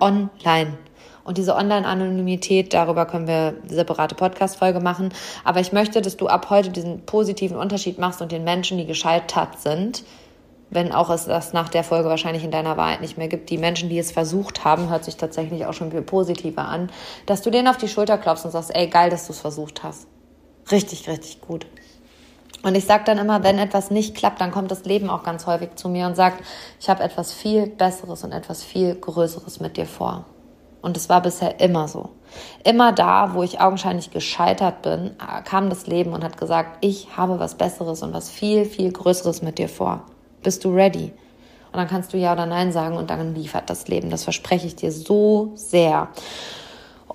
online. 0.00 0.76
Und 1.24 1.38
diese 1.38 1.56
Online-Anonymität, 1.56 2.72
darüber 2.72 3.04
können 3.04 3.26
wir 3.26 3.56
eine 3.60 3.74
separate 3.74 4.14
Podcast-Folge 4.14 4.78
machen. 4.78 5.12
Aber 5.42 5.58
ich 5.58 5.72
möchte, 5.72 6.00
dass 6.00 6.16
du 6.16 6.28
ab 6.28 6.50
heute 6.50 6.70
diesen 6.70 7.04
positiven 7.04 7.56
Unterschied 7.56 7.98
machst 7.98 8.22
und 8.22 8.30
den 8.30 8.44
Menschen, 8.44 8.78
die 8.78 8.86
gescheitert 8.86 9.58
sind, 9.58 10.04
wenn 10.70 10.92
auch 10.92 11.10
es 11.10 11.26
das 11.26 11.52
nach 11.52 11.68
der 11.68 11.82
Folge 11.84 12.08
wahrscheinlich 12.08 12.44
in 12.44 12.52
deiner 12.52 12.76
Wahrheit 12.76 13.00
nicht 13.00 13.18
mehr 13.18 13.28
gibt, 13.28 13.50
die 13.50 13.58
Menschen, 13.58 13.88
die 13.88 13.98
es 13.98 14.12
versucht 14.12 14.64
haben, 14.64 14.88
hört 14.88 15.04
sich 15.04 15.16
tatsächlich 15.16 15.66
auch 15.66 15.74
schon 15.74 15.90
viel 15.90 16.02
positiver 16.02 16.62
an, 16.62 16.90
dass 17.26 17.42
du 17.42 17.50
denen 17.50 17.68
auf 17.68 17.76
die 17.76 17.88
Schulter 17.88 18.18
klopfst 18.18 18.44
und 18.44 18.52
sagst, 18.52 18.74
ey, 18.74 18.86
geil, 18.86 19.10
dass 19.10 19.26
du 19.26 19.32
es 19.32 19.40
versucht 19.40 19.82
hast. 19.82 20.06
Richtig, 20.70 21.08
richtig 21.08 21.40
gut. 21.40 21.66
Und 22.66 22.74
ich 22.74 22.84
sage 22.84 23.04
dann 23.04 23.18
immer, 23.18 23.44
wenn 23.44 23.60
etwas 23.60 23.92
nicht 23.92 24.16
klappt, 24.16 24.40
dann 24.40 24.50
kommt 24.50 24.72
das 24.72 24.84
Leben 24.84 25.08
auch 25.08 25.22
ganz 25.22 25.46
häufig 25.46 25.76
zu 25.76 25.88
mir 25.88 26.04
und 26.06 26.16
sagt, 26.16 26.42
ich 26.80 26.90
habe 26.90 27.00
etwas 27.04 27.32
viel 27.32 27.68
Besseres 27.68 28.24
und 28.24 28.32
etwas 28.32 28.64
viel 28.64 28.96
Größeres 28.96 29.60
mit 29.60 29.76
dir 29.76 29.86
vor. 29.86 30.24
Und 30.82 30.96
es 30.96 31.08
war 31.08 31.22
bisher 31.22 31.60
immer 31.60 31.86
so. 31.86 32.10
Immer 32.64 32.92
da, 32.92 33.34
wo 33.34 33.44
ich 33.44 33.60
augenscheinlich 33.60 34.10
gescheitert 34.10 34.82
bin, 34.82 35.14
kam 35.44 35.70
das 35.70 35.86
Leben 35.86 36.12
und 36.12 36.24
hat 36.24 36.38
gesagt, 36.38 36.78
ich 36.80 37.16
habe 37.16 37.38
was 37.38 37.54
Besseres 37.54 38.02
und 38.02 38.12
was 38.12 38.30
viel, 38.30 38.64
viel 38.64 38.90
Größeres 38.90 39.42
mit 39.42 39.58
dir 39.58 39.68
vor. 39.68 40.02
Bist 40.42 40.64
du 40.64 40.74
ready? 40.74 41.12
Und 41.70 41.78
dann 41.78 41.86
kannst 41.86 42.14
du 42.14 42.16
ja 42.16 42.32
oder 42.32 42.46
nein 42.46 42.72
sagen 42.72 42.96
und 42.96 43.10
dann 43.10 43.32
liefert 43.36 43.70
das 43.70 43.86
Leben. 43.86 44.10
Das 44.10 44.24
verspreche 44.24 44.66
ich 44.66 44.74
dir 44.74 44.90
so 44.90 45.52
sehr. 45.54 46.08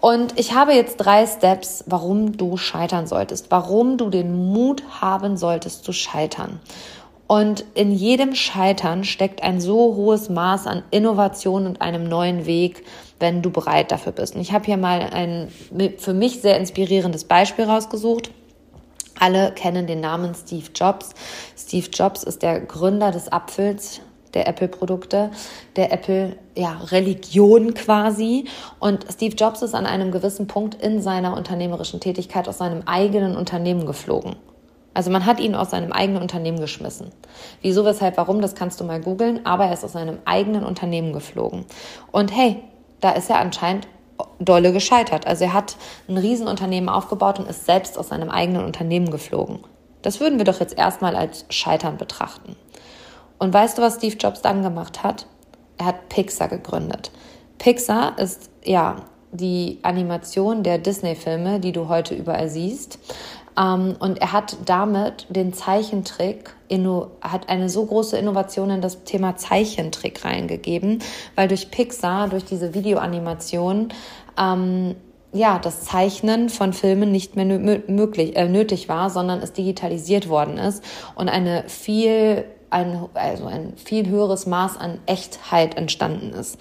Und 0.02 0.40
ich 0.40 0.54
habe 0.54 0.74
jetzt 0.74 0.98
drei 0.98 1.28
Steps, 1.28 1.84
warum 1.86 2.36
du 2.36 2.58
scheitern 2.58 3.06
solltest, 3.06 3.52
warum 3.52 3.98
du 3.98 4.10
den 4.10 4.52
Mut 4.52 4.84
haben 5.00 5.38
solltest 5.38 5.86
zu 5.86 5.94
scheitern. 5.94 6.60
Und 7.28 7.64
in 7.76 7.92
jedem 7.92 8.36
Scheitern 8.36 9.04
steckt 9.04 9.44
ein 9.44 9.62
so 9.62 9.96
hohes 9.96 10.28
Maß 10.28 10.66
an 10.68 10.84
Innovation 10.90 11.66
und 11.68 11.82
einem 11.82 12.04
neuen 12.04 12.46
Weg, 12.48 12.84
wenn 13.20 13.44
du 13.44 13.52
bereit 13.52 13.92
dafür 13.92 14.12
bist. 14.12 14.36
Und 14.36 14.42
ich 14.42 14.52
habe 14.52 14.66
hier 14.66 14.78
mal 14.78 15.02
ein 15.02 15.50
für 15.98 16.14
mich 16.14 16.42
sehr 16.42 16.58
inspirierendes 16.58 17.24
Beispiel 17.24 17.66
rausgesucht. 17.66 18.32
Alle 19.20 19.52
kennen 19.52 19.86
den 19.86 20.02
Namen 20.02 20.34
Steve 20.34 20.66
Jobs. 20.74 21.12
Steve 21.56 21.88
Jobs 21.94 22.24
ist 22.24 22.42
der 22.42 22.60
Gründer 22.60 23.12
des 23.12 23.32
Apfels, 23.32 24.02
der 24.34 24.48
Apple-Produkte, 24.48 25.32
der 25.76 25.92
Apple-Religion 25.92 27.68
ja, 27.68 27.74
quasi. 27.74 28.46
Und 28.80 29.06
Steve 29.12 29.36
Jobs 29.36 29.62
ist 29.62 29.76
an 29.76 29.86
einem 29.86 30.12
gewissen 30.12 30.48
Punkt 30.48 30.76
in 30.76 31.02
seiner 31.02 31.36
unternehmerischen 31.36 32.00
Tätigkeit 32.00 32.48
aus 32.48 32.58
seinem 32.58 32.84
eigenen 32.86 33.36
Unternehmen 33.36 33.86
geflogen. 33.86 34.36
Also 34.94 35.10
man 35.10 35.26
hat 35.26 35.40
ihn 35.40 35.56
aus 35.56 35.70
seinem 35.70 35.94
eigenen 35.94 36.22
Unternehmen 36.22 36.60
geschmissen. 36.60 37.12
Wieso, 37.62 37.86
weshalb, 37.86 38.18
warum, 38.18 38.42
das 38.42 38.56
kannst 38.56 38.80
du 38.80 38.84
mal 38.84 39.00
googeln, 39.00 39.46
aber 39.46 39.66
er 39.66 39.74
ist 39.74 39.86
aus 39.86 39.94
seinem 39.94 40.20
eigenen 40.26 40.66
Unternehmen 40.66 41.14
geflogen. 41.14 41.66
Und 42.12 42.36
hey, 42.36 42.62
da 43.00 43.12
ist 43.12 43.30
er 43.30 43.40
anscheinend 43.40 43.88
dolle 44.40 44.74
gescheitert. 44.74 45.26
Also 45.26 45.46
er 45.46 45.54
hat 45.54 45.78
ein 46.08 46.18
Riesenunternehmen 46.18 46.90
aufgebaut 46.90 47.40
und 47.40 47.50
ist 47.50 47.66
selbst 47.66 47.98
aus 47.98 48.10
seinem 48.10 48.30
eigenen 48.30 48.66
Unternehmen 48.66 49.12
geflogen. 49.12 49.60
Das 50.02 50.20
würden 50.20 50.40
wir 50.40 50.46
doch 50.46 50.60
jetzt 50.60 50.78
erstmal 50.78 51.16
als 51.16 51.46
Scheitern 51.50 51.98
betrachten. 51.98 52.56
Und 53.42 53.52
weißt 53.52 53.80
du, 53.80 53.82
was 53.82 53.96
Steve 53.96 54.18
Jobs 54.18 54.44
dann 54.44 54.62
gemacht 54.62 55.02
hat? 55.02 55.26
Er 55.80 55.88
hat 55.88 56.10
Pixar 56.10 56.48
gegründet. 56.48 57.10
Pixar 57.58 58.16
ist 58.20 58.52
ja 58.64 58.98
die 59.32 59.80
Animation 59.82 60.62
der 60.62 60.78
Disney-Filme, 60.78 61.60
die 61.60 61.72
du 61.72 61.90
heute 61.90 62.14
überall 62.14 62.50
siehst. 62.50 63.00
Ähm, 63.60 63.96
und 63.98 64.22
er 64.22 64.32
hat 64.32 64.58
damit 64.66 65.26
den 65.30 65.54
Zeichentrick, 65.54 66.54
hat 67.22 67.50
eine 67.50 67.68
so 67.70 67.84
große 67.84 68.16
Innovation 68.16 68.70
in 68.70 68.82
das 68.82 69.06
Thema 69.06 69.36
Zeichentrick 69.38 70.24
reingegeben, 70.24 71.00
weil 71.34 71.48
durch 71.48 71.72
Pixar, 71.72 72.28
durch 72.28 72.46
diese 72.46 72.76
Videoanimation, 72.76 73.90
ähm, 74.38 74.96
ja, 75.34 75.58
das 75.58 75.82
Zeichnen 75.82 76.50
von 76.50 76.74
Filmen 76.74 77.12
nicht 77.12 77.36
mehr 77.36 77.46
möglich, 77.48 78.36
äh, 78.36 78.48
nötig 78.48 78.88
war, 78.88 79.10
sondern 79.10 79.40
es 79.40 79.52
digitalisiert 79.52 80.30
worden 80.30 80.60
ist 80.60 80.84
und 81.16 81.28
eine 81.28 81.64
viel 81.68 82.46
ein, 82.72 83.08
also 83.14 83.46
ein 83.46 83.74
viel 83.76 84.08
höheres 84.08 84.48
Maß 84.48 84.78
an 84.78 85.00
Echtheit 85.06 85.78
entstanden 85.78 86.34
ist. 86.34 86.58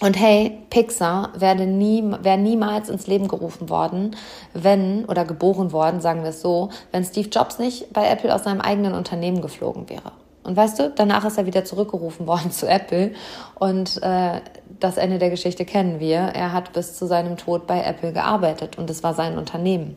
Und 0.00 0.20
hey, 0.20 0.58
Pixar 0.68 1.32
wäre 1.38 1.66
nie, 1.66 2.04
wäre 2.20 2.36
niemals 2.36 2.90
ins 2.90 3.06
Leben 3.06 3.28
gerufen 3.28 3.70
worden, 3.70 4.14
wenn, 4.52 5.06
oder 5.06 5.24
geboren 5.24 5.72
worden, 5.72 6.02
sagen 6.02 6.22
wir 6.22 6.30
es 6.30 6.42
so, 6.42 6.68
wenn 6.92 7.02
Steve 7.02 7.30
Jobs 7.30 7.58
nicht 7.58 7.92
bei 7.94 8.06
Apple 8.06 8.34
aus 8.34 8.44
seinem 8.44 8.60
eigenen 8.60 8.92
Unternehmen 8.92 9.40
geflogen 9.40 9.88
wäre. 9.88 10.12
Und 10.46 10.56
weißt 10.56 10.78
du, 10.78 10.90
danach 10.94 11.24
ist 11.24 11.38
er 11.38 11.46
wieder 11.46 11.64
zurückgerufen 11.64 12.26
worden 12.26 12.50
zu 12.50 12.68
Apple 12.68 13.12
und 13.58 14.02
äh, 14.02 14.40
das 14.78 14.96
Ende 14.96 15.18
der 15.18 15.30
Geschichte 15.30 15.64
kennen 15.64 16.00
wir. 16.00 16.18
Er 16.18 16.52
hat 16.52 16.72
bis 16.72 16.96
zu 16.96 17.06
seinem 17.06 17.36
Tod 17.36 17.66
bei 17.66 17.82
Apple 17.82 18.12
gearbeitet 18.12 18.78
und 18.78 18.90
es 18.90 19.02
war 19.02 19.14
sein 19.14 19.38
Unternehmen. 19.38 19.96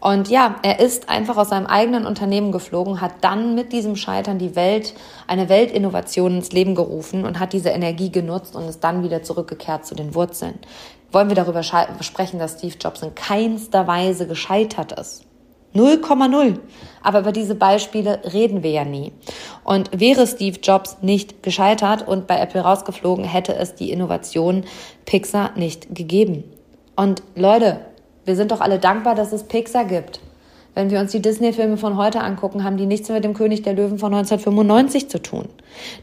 Und 0.00 0.28
ja, 0.28 0.56
er 0.62 0.80
ist 0.80 1.08
einfach 1.08 1.36
aus 1.36 1.48
seinem 1.48 1.66
eigenen 1.66 2.06
Unternehmen 2.06 2.52
geflogen, 2.52 3.00
hat 3.00 3.12
dann 3.20 3.54
mit 3.54 3.72
diesem 3.72 3.96
Scheitern 3.96 4.38
die 4.38 4.54
Welt, 4.56 4.94
eine 5.26 5.48
Weltinnovation 5.48 6.36
ins 6.36 6.52
Leben 6.52 6.74
gerufen 6.74 7.24
und 7.24 7.38
hat 7.38 7.52
diese 7.52 7.70
Energie 7.70 8.10
genutzt 8.10 8.56
und 8.56 8.68
ist 8.68 8.84
dann 8.84 9.02
wieder 9.02 9.22
zurückgekehrt 9.22 9.84
zu 9.84 9.94
den 9.94 10.14
Wurzeln. 10.14 10.58
Wollen 11.10 11.28
wir 11.28 11.36
darüber 11.36 11.62
sprechen, 11.62 12.38
dass 12.38 12.58
Steve 12.58 12.76
Jobs 12.80 13.02
in 13.02 13.14
keinster 13.14 13.86
Weise 13.86 14.26
gescheitert 14.26 14.92
ist? 14.92 15.24
0,0. 15.74 16.58
Aber 17.02 17.20
über 17.20 17.32
diese 17.32 17.54
Beispiele 17.54 18.20
reden 18.32 18.62
wir 18.62 18.70
ja 18.70 18.84
nie. 18.84 19.12
Und 19.64 19.90
wäre 19.98 20.26
Steve 20.26 20.58
Jobs 20.62 20.98
nicht 21.02 21.42
gescheitert 21.42 22.06
und 22.06 22.26
bei 22.26 22.38
Apple 22.38 22.60
rausgeflogen, 22.60 23.24
hätte 23.24 23.54
es 23.54 23.74
die 23.74 23.90
Innovation 23.90 24.64
Pixar 25.04 25.52
nicht 25.56 25.94
gegeben. 25.94 26.44
Und 26.94 27.22
Leute, 27.34 27.80
wir 28.24 28.36
sind 28.36 28.52
doch 28.52 28.60
alle 28.60 28.78
dankbar, 28.78 29.14
dass 29.14 29.32
es 29.32 29.44
Pixar 29.44 29.84
gibt. 29.84 30.20
Wenn 30.74 30.90
wir 30.90 31.00
uns 31.00 31.12
die 31.12 31.20
Disney-Filme 31.20 31.76
von 31.76 31.96
heute 31.96 32.20
angucken, 32.20 32.64
haben 32.64 32.76
die 32.76 32.86
nichts 32.86 33.08
mit 33.08 33.24
dem 33.24 33.34
König 33.34 33.62
der 33.62 33.74
Löwen 33.74 33.98
von 33.98 34.14
1995 34.14 35.10
zu 35.10 35.20
tun. 35.20 35.48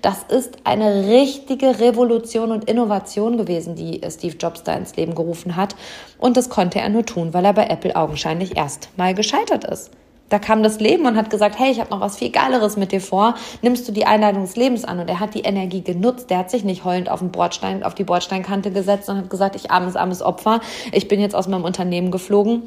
Das 0.01 0.23
ist 0.23 0.57
eine 0.63 1.07
richtige 1.07 1.79
Revolution 1.79 2.51
und 2.51 2.69
Innovation 2.69 3.37
gewesen, 3.37 3.75
die 3.75 4.01
Steve 4.09 4.35
Jobs 4.37 4.63
da 4.63 4.73
ins 4.73 4.95
Leben 4.95 5.15
gerufen 5.15 5.55
hat. 5.55 5.75
Und 6.17 6.37
das 6.37 6.49
konnte 6.49 6.79
er 6.79 6.89
nur 6.89 7.05
tun, 7.05 7.33
weil 7.33 7.45
er 7.45 7.53
bei 7.53 7.67
Apple 7.67 7.95
augenscheinlich 7.95 8.57
erst 8.57 8.89
mal 8.97 9.13
gescheitert 9.13 9.63
ist. 9.63 9.91
Da 10.29 10.37
kam 10.37 10.61
das 10.61 10.79
Leben 10.79 11.07
und 11.07 11.17
hat 11.17 11.31
gesagt, 11.31 11.57
hey, 11.57 11.71
ich 11.71 11.79
habe 11.79 11.89
noch 11.89 12.01
was 12.01 12.17
viel 12.17 12.29
Geileres 12.29 12.77
mit 12.77 12.91
dir 12.91 13.01
vor. 13.01 13.33
Nimmst 13.63 13.87
du 13.87 13.91
die 13.91 14.05
Einladung 14.05 14.43
des 14.43 14.55
Lebens 14.55 14.85
an? 14.85 14.99
Und 14.99 15.09
er 15.09 15.19
hat 15.19 15.33
die 15.33 15.41
Energie 15.41 15.81
genutzt. 15.81 16.29
Der 16.29 16.37
hat 16.37 16.51
sich 16.51 16.63
nicht 16.63 16.85
heulend 16.85 17.09
auf 17.09 17.19
den 17.19 17.31
Bordstein, 17.31 17.83
auf 17.83 17.95
die 17.95 18.03
Bordsteinkante 18.03 18.71
gesetzt 18.71 19.09
und 19.09 19.17
hat 19.17 19.29
gesagt, 19.29 19.55
ich 19.55 19.71
armes, 19.71 19.95
armes 19.95 20.21
Opfer. 20.21 20.61
Ich 20.91 21.07
bin 21.07 21.19
jetzt 21.19 21.35
aus 21.35 21.47
meinem 21.47 21.63
Unternehmen 21.63 22.11
geflogen 22.11 22.61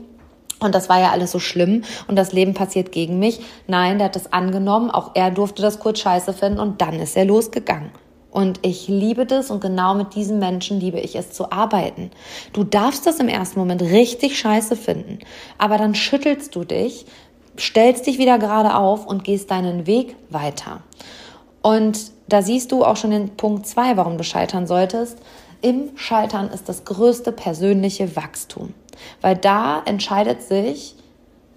und 0.62 0.74
das 0.74 0.88
war 0.88 1.00
ja 1.00 1.10
alles 1.10 1.32
so 1.32 1.38
schlimm 1.38 1.84
und 2.08 2.16
das 2.16 2.32
Leben 2.32 2.54
passiert 2.54 2.92
gegen 2.92 3.18
mich. 3.18 3.40
Nein, 3.66 3.98
der 3.98 4.06
hat 4.06 4.16
das 4.16 4.32
angenommen. 4.32 4.90
Auch 4.90 5.12
er 5.14 5.30
durfte 5.30 5.62
das 5.62 5.78
kurz 5.78 6.00
scheiße 6.00 6.32
finden 6.32 6.60
und 6.60 6.80
dann 6.80 7.00
ist 7.00 7.16
er 7.16 7.24
losgegangen. 7.24 7.90
Und 8.30 8.60
ich 8.62 8.88
liebe 8.88 9.26
das 9.26 9.50
und 9.50 9.60
genau 9.60 9.94
mit 9.94 10.14
diesen 10.14 10.38
Menschen 10.38 10.80
liebe 10.80 10.98
ich 10.98 11.16
es 11.16 11.32
zu 11.32 11.52
arbeiten. 11.52 12.10
Du 12.54 12.64
darfst 12.64 13.06
das 13.06 13.20
im 13.20 13.28
ersten 13.28 13.58
Moment 13.58 13.82
richtig 13.82 14.38
scheiße 14.38 14.74
finden, 14.74 15.18
aber 15.58 15.76
dann 15.76 15.94
schüttelst 15.94 16.56
du 16.56 16.64
dich, 16.64 17.04
stellst 17.58 18.06
dich 18.06 18.18
wieder 18.18 18.38
gerade 18.38 18.74
auf 18.74 19.06
und 19.06 19.22
gehst 19.22 19.50
deinen 19.50 19.86
Weg 19.86 20.16
weiter. 20.30 20.80
Und 21.60 22.10
da 22.26 22.40
siehst 22.40 22.72
du 22.72 22.84
auch 22.84 22.96
schon 22.96 23.10
den 23.10 23.36
Punkt 23.36 23.66
zwei, 23.66 23.98
warum 23.98 24.16
du 24.16 24.24
scheitern 24.24 24.66
solltest. 24.66 25.18
Im 25.60 25.90
Scheitern 25.96 26.48
ist 26.48 26.70
das 26.70 26.86
größte 26.86 27.32
persönliche 27.32 28.16
Wachstum. 28.16 28.72
Weil 29.20 29.36
da 29.36 29.82
entscheidet 29.84 30.42
sich, 30.42 30.94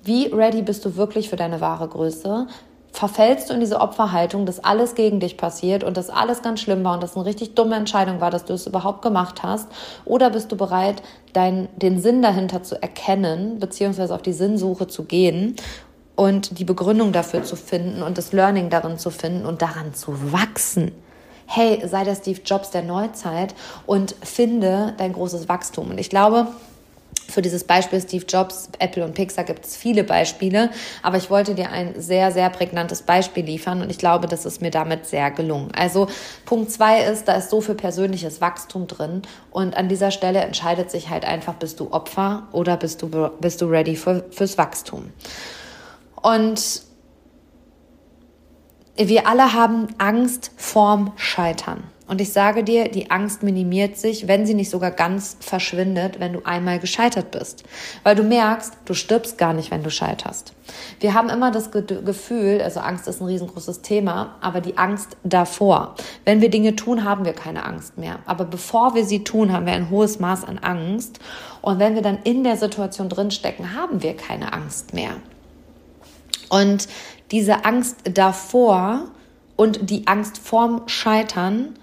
wie 0.04 0.27
ready 0.27 0.62
bist 0.62 0.86
du 0.86 0.96
wirklich 0.96 1.30
für 1.30 1.36
deine 1.36 1.62
wahre 1.62 1.88
Größe? 1.88 2.48
Verfällst 2.92 3.50
du 3.50 3.54
in 3.54 3.60
diese 3.60 3.82
Opferhaltung, 3.82 4.46
dass 4.46 4.63
alles 4.63 4.96
gegen 4.96 5.20
dich 5.20 5.36
passiert 5.36 5.84
und 5.84 5.98
dass 5.98 6.10
alles 6.10 6.42
ganz 6.42 6.62
schlimm 6.62 6.84
war 6.84 6.94
und 6.94 7.04
das 7.04 7.15
eine 7.15 7.25
richtig 7.25 7.54
dumme 7.56 7.75
Entscheidung 7.75 8.22
war, 8.22 8.32
dass 8.32 8.46
du 8.46 8.54
es 8.54 8.68
überhaupt 8.68 9.01
gemacht 9.01 9.44
hast? 9.44 9.68
Oder 10.06 10.30
bist 10.30 10.51
du 10.51 10.56
bereit, 10.56 11.01
dein, 11.34 11.68
den 11.75 12.01
Sinn 12.01 12.22
dahinter 12.22 12.63
zu 12.63 12.82
erkennen, 12.82 13.60
beziehungsweise 13.60 14.15
auf 14.15 14.22
die 14.22 14.32
Sinnsuche 14.32 14.88
zu 14.88 15.04
gehen 15.04 15.58
und 16.15 16.58
die 16.58 16.63
Begründung 16.63 17.12
dafür 17.12 17.44
zu 17.44 17.58
finden 17.58 18.01
und 18.01 18.18
das 18.18 18.32
Learning 18.32 18.70
darin 18.70 18.98
zu 18.98 19.10
finden 19.10 19.46
und 19.46 19.62
daran 19.62 19.94
zu 19.94 20.32
wachsen? 20.32 20.92
hey, 21.48 21.82
sei 21.88 22.04
der 22.04 22.15
Steve 22.15 22.42
Jobs 22.44 22.72
der 22.72 22.82
Neuzeit 22.82 23.56
und 23.86 24.15
finde 24.24 24.94
dein 24.98 25.13
großes 25.13 25.48
Wachstum. 25.48 25.92
Und 25.92 26.00
ich 26.00 26.10
glaube, 26.10 26.48
für 27.27 27.41
dieses 27.41 27.63
Beispiel 27.63 28.00
Steve 28.01 28.25
Jobs, 28.27 28.70
Apple 28.79 29.03
und 29.03 29.13
Pixar 29.13 29.44
gibt 29.44 29.65
es 29.65 29.75
viele 29.75 30.03
Beispiele, 30.03 30.70
aber 31.03 31.17
ich 31.17 31.29
wollte 31.29 31.55
dir 31.55 31.72
ein 31.72 32.00
sehr, 32.00 32.32
sehr 32.32 32.50
prägnantes 32.50 33.01
Beispiel 33.01 33.46
liefern 33.46 33.82
und 33.82 33.89
ich 33.89 33.98
glaube, 33.98 34.27
das 34.27 34.46
ist 34.46 34.62
mir 34.62 34.72
damit 34.72 35.05
sehr 35.05 35.32
gelungen. 35.32 35.72
Also 35.75 36.08
Punkt 36.46 36.72
zwei 36.72 37.03
ist, 37.03 37.27
da 37.27 37.34
ist 37.34 37.50
so 37.50 37.62
viel 37.62 37.75
persönliches 37.75 38.41
Wachstum 38.41 38.88
drin 38.88 39.24
und 39.51 39.75
an 39.75 39.89
dieser 39.89 40.12
Stelle 40.12 40.39
entscheidet 40.39 40.91
sich 40.91 41.10
halt 41.10 41.25
einfach, 41.25 41.55
bist 41.55 41.79
du 41.79 41.91
Opfer 41.91 42.48
oder 42.51 42.77
bist 42.77 43.01
du, 43.01 43.29
bist 43.39 43.62
du 43.62 43.65
ready 43.65 43.96
für, 43.96 44.25
fürs 44.32 44.58
Wachstum. 44.58 45.12
Und 46.22 46.82
wir 48.98 49.27
alle 49.27 49.53
haben 49.53 49.88
Angst 49.98 50.51
vorm 50.55 51.12
Scheitern. 51.17 51.84
Und 52.07 52.21
ich 52.21 52.31
sage 52.31 52.63
dir, 52.63 52.89
die 52.89 53.09
Angst 53.09 53.41
minimiert 53.41 53.97
sich, 53.97 54.27
wenn 54.27 54.45
sie 54.45 54.53
nicht 54.53 54.69
sogar 54.69 54.91
ganz 54.91 55.38
verschwindet, 55.39 56.19
wenn 56.19 56.33
du 56.33 56.45
einmal 56.45 56.79
gescheitert 56.79 57.31
bist. 57.31 57.63
Weil 58.03 58.15
du 58.15 58.21
merkst, 58.21 58.74
du 58.85 58.93
stirbst 58.93 59.39
gar 59.39 59.53
nicht, 59.53 59.71
wenn 59.71 59.81
du 59.81 59.89
scheiterst. 59.89 60.53
Wir 61.00 61.15
haben 61.15 61.29
immer 61.29 61.50
das 61.50 61.71
Gefühl, 61.71 62.62
also 62.62 62.79
Angst 62.79 63.07
ist 63.07 63.21
ein 63.21 63.27
riesengroßes 63.27 63.81
Thema, 63.81 64.35
aber 64.41 64.62
die 64.62 64.77
Angst 64.77 65.17
davor. 65.24 65.95
Wenn 66.25 66.41
wir 66.41 66.50
Dinge 66.50 66.75
tun, 66.75 67.03
haben 67.03 67.25
wir 67.25 67.33
keine 67.33 67.65
Angst 67.65 67.97
mehr. 67.97 68.19
Aber 68.27 68.45
bevor 68.45 68.93
wir 68.93 69.03
sie 69.03 69.24
tun, 69.24 69.51
haben 69.51 69.65
wir 69.65 69.74
ein 69.74 69.89
hohes 69.89 70.19
Maß 70.19 70.45
an 70.45 70.59
Angst. 70.59 71.19
Und 71.62 71.79
wenn 71.79 71.95
wir 71.95 72.03
dann 72.03 72.19
in 72.24 72.43
der 72.43 72.57
Situation 72.57 73.09
drinstecken, 73.09 73.74
haben 73.74 74.03
wir 74.03 74.15
keine 74.15 74.53
Angst 74.53 74.93
mehr. 74.93 75.12
Und 76.50 76.88
diese 77.31 77.65
Angst 77.65 77.97
davor 78.03 79.05
und 79.55 79.89
die 79.89 80.05
Angst 80.05 80.38
vorm 80.38 80.83
Scheitern, 80.88 81.74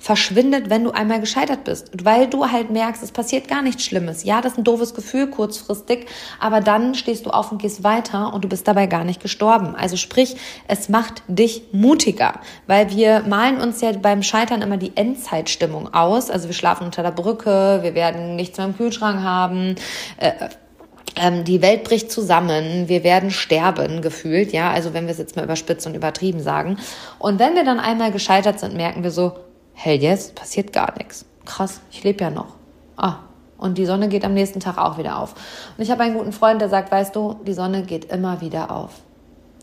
verschwindet, 0.00 0.70
wenn 0.70 0.82
du 0.82 0.92
einmal 0.92 1.20
gescheitert 1.20 1.64
bist, 1.64 1.90
weil 2.02 2.26
du 2.26 2.46
halt 2.46 2.70
merkst, 2.70 3.02
es 3.02 3.12
passiert 3.12 3.48
gar 3.48 3.60
nichts 3.60 3.84
Schlimmes. 3.84 4.24
Ja, 4.24 4.40
das 4.40 4.52
ist 4.52 4.58
ein 4.58 4.64
doofes 4.64 4.94
Gefühl 4.94 5.28
kurzfristig, 5.28 6.06
aber 6.40 6.62
dann 6.62 6.94
stehst 6.94 7.26
du 7.26 7.30
auf 7.30 7.52
und 7.52 7.60
gehst 7.60 7.84
weiter 7.84 8.32
und 8.32 8.42
du 8.42 8.48
bist 8.48 8.66
dabei 8.66 8.86
gar 8.86 9.04
nicht 9.04 9.20
gestorben. 9.20 9.76
Also 9.76 9.98
sprich, 9.98 10.36
es 10.66 10.88
macht 10.88 11.22
dich 11.28 11.64
mutiger, 11.72 12.40
weil 12.66 12.90
wir 12.90 13.24
malen 13.28 13.60
uns 13.60 13.82
ja 13.82 13.92
beim 13.92 14.22
Scheitern 14.22 14.62
immer 14.62 14.78
die 14.78 14.96
Endzeitstimmung 14.96 15.92
aus. 15.92 16.30
Also 16.30 16.48
wir 16.48 16.54
schlafen 16.54 16.86
unter 16.86 17.02
der 17.02 17.10
Brücke, 17.10 17.80
wir 17.82 17.94
werden 17.94 18.36
nichts 18.36 18.56
mehr 18.56 18.68
im 18.68 18.76
Kühlschrank 18.76 19.20
haben. 19.20 19.74
Äh, 20.16 20.32
ähm, 21.16 21.44
die 21.44 21.60
Welt 21.60 21.84
bricht 21.84 22.10
zusammen, 22.10 22.88
wir 22.88 23.04
werden 23.04 23.30
sterben 23.30 24.00
gefühlt, 24.00 24.52
ja, 24.52 24.70
also 24.70 24.94
wenn 24.94 25.04
wir 25.04 25.12
es 25.12 25.18
jetzt 25.18 25.36
mal 25.36 25.44
überspitzt 25.44 25.86
und 25.86 25.94
übertrieben 25.94 26.40
sagen. 26.40 26.78
Und 27.18 27.38
wenn 27.38 27.54
wir 27.54 27.64
dann 27.64 27.80
einmal 27.80 28.12
gescheitert 28.12 28.60
sind, 28.60 28.74
merken 28.74 29.02
wir 29.02 29.10
so, 29.10 29.32
hey, 29.82 29.96
jetzt 29.96 30.34
passiert 30.34 30.74
gar 30.74 30.94
nichts. 30.98 31.24
Krass, 31.46 31.80
ich 31.90 32.04
lebe 32.04 32.22
ja 32.22 32.30
noch. 32.30 32.54
Ah, 32.98 33.20
und 33.56 33.78
die 33.78 33.86
Sonne 33.86 34.08
geht 34.08 34.26
am 34.26 34.34
nächsten 34.34 34.60
Tag 34.60 34.76
auch 34.76 34.98
wieder 34.98 35.18
auf. 35.18 35.34
Und 35.76 35.82
ich 35.82 35.90
habe 35.90 36.02
einen 36.02 36.18
guten 36.18 36.32
Freund, 36.32 36.60
der 36.60 36.68
sagt, 36.68 36.92
weißt 36.92 37.16
du, 37.16 37.40
die 37.46 37.54
Sonne 37.54 37.82
geht 37.84 38.04
immer 38.12 38.42
wieder 38.42 38.70
auf. 38.70 39.00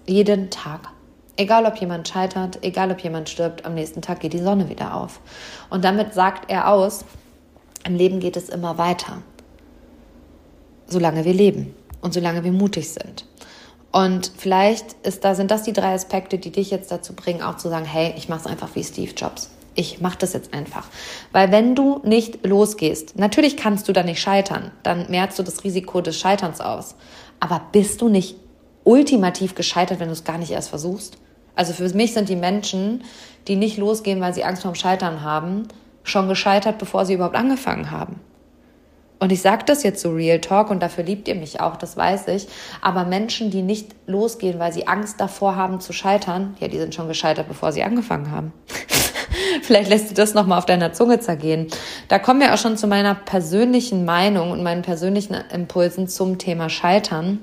Jeden 0.08 0.50
Tag. 0.50 0.90
Egal, 1.36 1.68
ob 1.68 1.78
jemand 1.78 2.08
scheitert, 2.08 2.58
egal, 2.64 2.90
ob 2.90 3.00
jemand 3.02 3.30
stirbt, 3.30 3.64
am 3.64 3.76
nächsten 3.76 4.02
Tag 4.02 4.22
geht 4.22 4.34
die 4.34 4.40
Sonne 4.40 4.70
wieder 4.70 4.96
auf. 4.96 5.20
Und 5.70 5.86
damit 5.86 6.16
sagt 6.16 6.50
er 6.50 6.72
aus, 6.72 7.06
im 7.86 7.94
Leben 7.94 8.20
geht 8.20 8.38
es 8.38 8.50
immer 8.50 8.80
weiter. 8.80 9.22
Solange 10.88 11.26
wir 11.26 11.34
leben 11.34 11.76
und 12.02 12.16
solange 12.16 12.44
wir 12.44 12.52
mutig 12.52 12.90
sind. 12.90 13.28
Und 13.92 14.32
vielleicht 14.36 14.94
ist 15.06 15.24
da, 15.24 15.36
sind 15.36 15.52
das 15.52 15.62
die 15.62 15.74
drei 15.74 15.94
Aspekte, 15.94 16.40
die 16.40 16.52
dich 16.52 16.72
jetzt 16.72 16.92
dazu 16.92 17.14
bringen, 17.14 17.44
auch 17.44 17.58
zu 17.58 17.70
sagen, 17.70 17.86
hey, 17.86 18.16
ich 18.18 18.30
mache 18.30 18.40
es 18.40 18.48
einfach 18.48 18.70
wie 18.74 18.84
Steve 18.84 19.12
Jobs 19.12 19.52
ich 19.78 20.02
mache 20.02 20.18
das 20.18 20.34
jetzt 20.34 20.54
einfach. 20.54 20.88
Weil 21.32 21.52
wenn 21.52 21.76
du 21.76 22.02
nicht 22.04 22.46
losgehst, 22.46 23.18
natürlich 23.18 23.56
kannst 23.56 23.88
du 23.88 23.94
da 23.94 24.04
nicht 24.04 24.20
scheitern, 24.20 24.72
dann 24.84 25.10
merkst 25.10 25.40
du 25.40 25.44
das 25.44 25.64
Risiko 25.64 26.02
des 26.02 26.20
Scheiterns 26.20 26.60
aus. 26.60 26.96
Aber 27.40 27.62
bist 27.72 28.02
du 28.02 28.10
nicht 28.10 28.36
ultimativ 28.84 29.54
gescheitert, 29.56 30.00
wenn 30.00 30.08
du 30.08 30.14
es 30.14 30.24
gar 30.24 30.40
nicht 30.40 30.52
erst 30.52 30.70
versuchst? 30.70 31.18
Also 31.56 31.74
für 31.74 31.88
mich 31.90 32.14
sind 32.14 32.28
die 32.28 32.36
Menschen, 32.36 33.04
die 33.48 33.56
nicht 33.56 33.78
losgehen, 33.78 34.20
weil 34.20 34.34
sie 34.34 34.44
Angst 34.44 34.64
vorm 34.64 34.76
Scheitern 34.76 35.22
haben, 35.22 35.68
schon 36.04 36.28
gescheitert, 36.28 36.80
bevor 36.80 37.06
sie 37.06 37.14
überhaupt 37.14 37.36
angefangen 37.36 37.92
haben. 37.92 38.20
Und 39.20 39.32
ich 39.32 39.42
sage 39.42 39.64
das 39.66 39.84
jetzt 39.84 40.02
so 40.02 40.12
Real 40.12 40.40
Talk 40.40 40.70
und 40.70 40.82
dafür 40.82 41.04
liebt 41.04 41.28
ihr 41.28 41.36
mich 41.36 41.60
auch, 41.60 41.76
das 41.76 41.98
weiß 41.98 42.28
ich. 42.30 42.48
Aber 42.82 43.04
Menschen, 43.04 43.50
die 43.50 43.64
nicht 43.64 43.96
losgehen, 44.06 44.60
weil 44.60 44.72
sie 44.72 44.88
Angst 44.88 45.20
davor 45.20 45.56
haben 45.56 45.80
zu 45.80 45.94
scheitern, 45.94 46.56
ja, 46.60 46.68
die 46.68 46.78
sind 46.78 46.94
schon 46.94 47.08
gescheitert, 47.08 47.48
bevor 47.48 47.72
sie 47.72 47.84
angefangen 47.84 48.32
haben. 48.32 48.54
Vielleicht 49.62 49.90
lässt 49.90 50.10
du 50.10 50.14
das 50.14 50.34
nochmal 50.34 50.58
auf 50.58 50.66
deiner 50.66 50.94
Zunge 50.94 51.20
zergehen. 51.20 51.68
Da 52.08 52.20
kommen 52.20 52.40
wir 52.40 52.54
auch 52.54 52.58
schon 52.58 52.78
zu 52.78 52.88
meiner 52.88 53.16
persönlichen 53.16 54.06
Meinung 54.06 54.52
und 54.52 54.64
meinen 54.64 54.82
persönlichen 54.82 55.36
Impulsen 55.54 56.08
zum 56.08 56.38
Thema 56.38 56.70
Scheitern. 56.70 57.40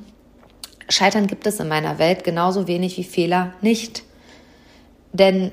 Scheitern 0.88 1.26
gibt 1.26 1.46
es 1.46 1.60
in 1.60 1.68
meiner 1.68 1.98
Welt 1.98 2.24
genauso 2.24 2.66
wenig 2.66 2.96
wie 2.96 3.04
Fehler 3.04 3.52
nicht. 3.60 4.02
Denn 5.12 5.52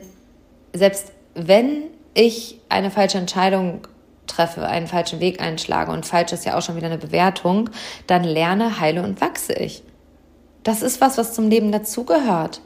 selbst 0.74 1.12
wenn 1.36 1.84
ich 2.14 2.60
eine 2.70 2.92
falsche 2.92 3.18
Entscheidung 3.18 3.88
treffe, 4.28 4.66
einen 4.66 4.88
falschen 4.88 5.20
Weg 5.20 5.42
einschlage 5.42 5.92
und 5.92 6.06
falsch 6.06 6.32
ist 6.32 6.46
ja 6.46 6.58
auch 6.58 6.62
schon 6.62 6.76
wieder 6.76 6.88
eine 6.88 6.98
Bewertung, 6.98 7.70
dann 8.08 8.24
lerne, 8.24 8.80
heile 8.80 9.04
und 9.04 9.22
wachse 9.22 9.54
ich. 9.54 9.84
Das 10.64 10.82
ist 10.82 11.02
was, 11.02 11.18
was 11.18 11.34
zum 11.34 11.50
Leben 11.50 11.72
dazugehört. 11.72 12.62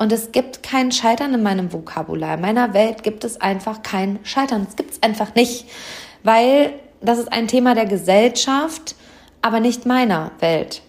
Und 0.00 0.12
es 0.12 0.32
gibt 0.32 0.62
kein 0.62 0.92
Scheitern 0.92 1.34
in 1.34 1.42
meinem 1.42 1.74
Vokabular. 1.74 2.36
In 2.36 2.40
meiner 2.40 2.72
Welt 2.72 3.02
gibt 3.02 3.22
es 3.22 3.38
einfach 3.38 3.82
kein 3.82 4.18
Scheitern. 4.22 4.66
Es 4.66 4.74
gibt 4.74 4.92
es 4.92 5.02
einfach 5.02 5.34
nicht, 5.34 5.66
weil 6.22 6.72
das 7.02 7.18
ist 7.18 7.30
ein 7.30 7.48
Thema 7.48 7.74
der 7.74 7.84
Gesellschaft, 7.84 8.94
aber 9.42 9.60
nicht 9.60 9.84
meiner 9.84 10.30
Welt. 10.40 10.80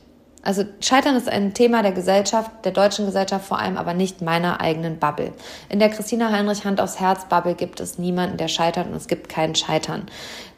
Also 0.43 0.63
Scheitern 0.79 1.17
ist 1.17 1.27
ein 1.27 1.53
Thema 1.53 1.81
der 1.81 1.91
Gesellschaft, 1.91 2.51
der 2.63 2.71
deutschen 2.71 3.05
Gesellschaft 3.05 3.45
vor 3.45 3.59
allem, 3.59 3.75
aber 3.75 3.93
nicht 3.93 4.21
meiner 4.21 4.61
eigenen 4.61 4.97
Bubble. 4.97 5.33
In 5.67 5.79
der 5.79 5.89
Christina 5.89 6.31
Heinrich 6.31 6.63
Hand 6.63 6.79
aufs 6.79 7.01
Herz 7.01 7.25
Bubble 7.25 7.55
gibt 7.55 7.81
es 7.81 7.97
niemanden, 7.99 8.37
der 8.37 8.47
scheitert 8.47 8.87
und 8.87 8.95
es 8.95 9.09
gibt 9.09 9.27
kein 9.27 9.55
Scheitern. 9.55 10.05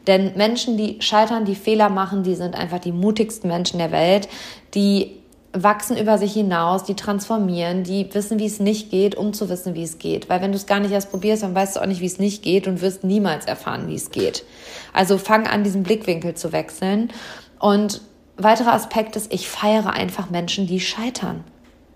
Denn 0.06 0.36
Menschen, 0.36 0.76
die 0.76 1.02
scheitern, 1.02 1.44
die 1.44 1.56
Fehler 1.56 1.88
machen, 1.88 2.22
die 2.22 2.36
sind 2.36 2.54
einfach 2.54 2.78
die 2.78 2.92
mutigsten 2.92 3.50
Menschen 3.50 3.78
der 3.78 3.90
Welt, 3.90 4.28
die 4.74 5.23
wachsen 5.54 5.96
über 5.96 6.18
sich 6.18 6.32
hinaus, 6.32 6.82
die 6.82 6.96
transformieren, 6.96 7.84
die 7.84 8.12
wissen, 8.12 8.40
wie 8.40 8.46
es 8.46 8.58
nicht 8.58 8.90
geht, 8.90 9.14
um 9.14 9.32
zu 9.32 9.48
wissen, 9.48 9.74
wie 9.74 9.84
es 9.84 9.98
geht. 9.98 10.28
Weil 10.28 10.42
wenn 10.42 10.50
du 10.50 10.56
es 10.56 10.66
gar 10.66 10.80
nicht 10.80 10.90
erst 10.90 11.10
probierst, 11.10 11.44
dann 11.44 11.54
weißt 11.54 11.76
du 11.76 11.80
auch 11.80 11.86
nicht, 11.86 12.00
wie 12.00 12.06
es 12.06 12.18
nicht 12.18 12.42
geht 12.42 12.66
und 12.66 12.82
wirst 12.82 13.04
niemals 13.04 13.46
erfahren, 13.46 13.86
wie 13.86 13.94
es 13.94 14.10
geht. 14.10 14.44
Also 14.92 15.16
fang 15.16 15.46
an, 15.46 15.62
diesen 15.62 15.84
Blickwinkel 15.84 16.34
zu 16.34 16.52
wechseln. 16.52 17.10
Und 17.60 18.00
weiterer 18.36 18.72
Aspekt 18.72 19.14
ist, 19.14 19.32
ich 19.32 19.48
feiere 19.48 19.92
einfach 19.92 20.28
Menschen, 20.28 20.66
die 20.66 20.80
scheitern. 20.80 21.44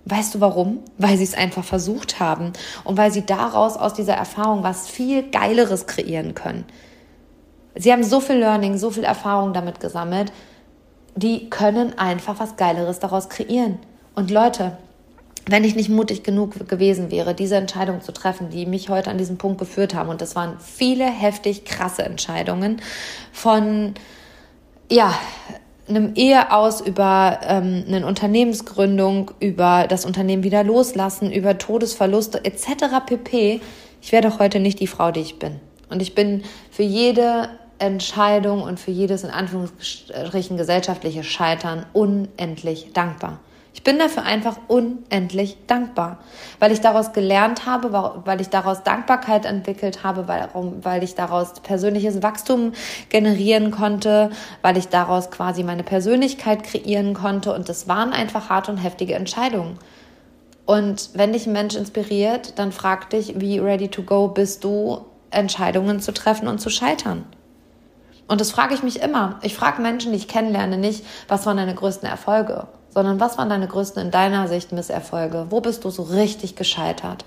Weißt 0.05 0.37
du 0.37 0.41
warum? 0.41 0.79
Weil 0.97 1.19
sie 1.19 1.25
es 1.25 1.35
einfach 1.35 1.65
versucht 1.65 2.21
haben 2.21 2.53
und 2.85 2.97
weil 2.97 3.13
sie 3.13 3.27
daraus 3.27 3.77
aus 3.77 3.93
dieser 3.93 4.15
Erfahrung 4.15 4.63
was 4.63 4.89
viel 4.89 5.29
Geileres 5.31 5.87
kreieren 5.87 6.35
können. 6.35 6.65
Sie 7.75 7.93
haben 7.93 8.05
so 8.05 8.21
viel 8.21 8.37
Learning, 8.37 8.79
so 8.79 8.91
viel 8.91 9.05
Erfahrung 9.05 9.53
damit 9.53 9.81
gesammelt 9.81 10.33
die 11.21 11.51
können 11.51 11.99
einfach 11.99 12.39
was 12.39 12.57
Geileres 12.57 13.01
daraus 13.01 13.29
kreieren. 13.29 13.79
Und 14.15 14.31
Leute, 14.31 14.77
wenn 15.47 15.65
ich 15.65 15.75
nicht 15.75 15.89
mutig 15.89 16.23
genug 16.23 16.69
gewesen 16.69 17.11
wäre, 17.11 17.35
diese 17.35 17.57
Entscheidung 17.57 18.03
zu 18.03 18.13
treffen, 18.13 18.51
die 18.51 18.67
mich 18.67 18.89
heute 18.89 19.11
an 19.11 19.19
diesen 19.19 19.39
Punkt 19.39 19.59
geführt 19.59 19.95
haben, 19.95 20.11
und 20.11 20.21
das 20.21 20.37
waren 20.37 20.59
viele 20.61 21.07
heftig 21.07 21.65
krasse 21.65 22.03
Entscheidungen 22.05 22.81
von, 23.33 23.95
ja, 24.91 25.15
einem 25.89 26.13
Ehe 26.15 26.53
aus 26.53 26.83
über 26.83 27.41
ähm, 27.43 27.85
eine 27.87 28.07
Unternehmensgründung, 28.07 29.31
über 29.41 29.87
das 29.89 30.05
Unternehmen 30.05 30.43
wieder 30.43 30.63
loslassen, 30.63 31.33
über 31.33 31.57
Todesverluste 31.57 32.45
etc. 32.45 33.07
pp. 33.07 33.61
Ich 34.03 34.13
wäre 34.13 34.29
doch 34.29 34.39
heute 34.39 34.61
nicht 34.61 34.81
die 34.81 34.87
Frau, 34.87 35.11
die 35.11 35.21
ich 35.21 35.39
bin. 35.39 35.61
Und 35.89 36.03
ich 36.03 36.15
bin 36.15 36.43
für 36.71 36.83
jede 36.83 37.49
Entscheidung 37.79 38.63
und 38.63 38.81
für 38.81 38.91
jedes 38.91 39.25
in 39.25 39.31
Anführungsstrichen 39.31 40.57
gesellschaftliche 40.57 41.25
Scheitern 41.25 41.87
unendlich 41.93 42.93
dankbar. 42.93 43.39
Ich 43.79 43.85
bin 43.85 44.01
dafür 44.01 44.25
einfach 44.25 44.57
unendlich 44.67 45.57
dankbar, 45.69 46.19
weil 46.59 46.73
ich 46.73 46.81
daraus 46.81 47.13
gelernt 47.13 47.65
habe, 47.65 47.93
weil 48.25 48.41
ich 48.41 48.49
daraus 48.49 48.83
Dankbarkeit 48.83 49.45
entwickelt 49.45 50.03
habe, 50.03 50.27
weil, 50.27 50.49
weil 50.83 51.05
ich 51.05 51.15
daraus 51.15 51.55
persönliches 51.61 52.21
Wachstum 52.21 52.73
generieren 53.09 53.71
konnte, 53.71 54.31
weil 54.63 54.77
ich 54.77 54.89
daraus 54.89 55.31
quasi 55.31 55.63
meine 55.63 55.85
Persönlichkeit 55.85 56.65
kreieren 56.65 57.15
konnte. 57.15 57.55
Und 57.55 57.69
das 57.69 57.87
waren 57.87 58.13
einfach 58.13 58.49
harte 58.49 58.73
und 58.73 58.79
heftige 58.79 59.15
Entscheidungen. 59.15 59.79
Und 60.67 61.11
wenn 61.15 61.33
dich 61.33 61.47
ein 61.47 61.53
Mensch 61.53 61.77
inspiriert, 61.77 62.59
dann 62.59 62.73
frag 62.73 63.11
dich, 63.11 63.41
wie 63.41 63.61
ready 63.61 63.87
to 63.87 64.03
go 64.03 64.27
bist 64.27 64.65
du, 64.65 65.05
Entscheidungen 65.31 66.01
zu 66.01 66.13
treffen 66.13 66.49
und 66.49 66.59
zu 66.59 66.69
scheitern. 66.69 67.25
Und 68.29 68.41
das 68.41 68.51
frage 68.51 68.75
ich 68.75 68.83
mich 68.83 69.01
immer. 69.01 69.39
Ich 69.43 69.55
frage 69.55 69.83
Menschen, 69.83 70.13
die 70.13 70.19
ich 70.19 70.29
kennenlerne, 70.29 70.77
nicht, 70.77 71.05
was 71.27 71.47
waren 71.47 71.57
deine 71.57 71.75
größten 71.75 72.09
Erfolge, 72.09 72.67
sondern 72.91 73.19
was 73.19 73.39
waren 73.39 73.49
deine 73.49 73.67
größten 73.67 74.03
in 74.03 74.11
deiner 74.11 74.47
Sicht 74.49 74.71
Misserfolge? 74.71 75.47
Wo 75.51 75.61
bist 75.61 75.85
du 75.85 75.91
so 75.91 76.03
richtig 76.03 76.55
gescheitert? 76.55 77.25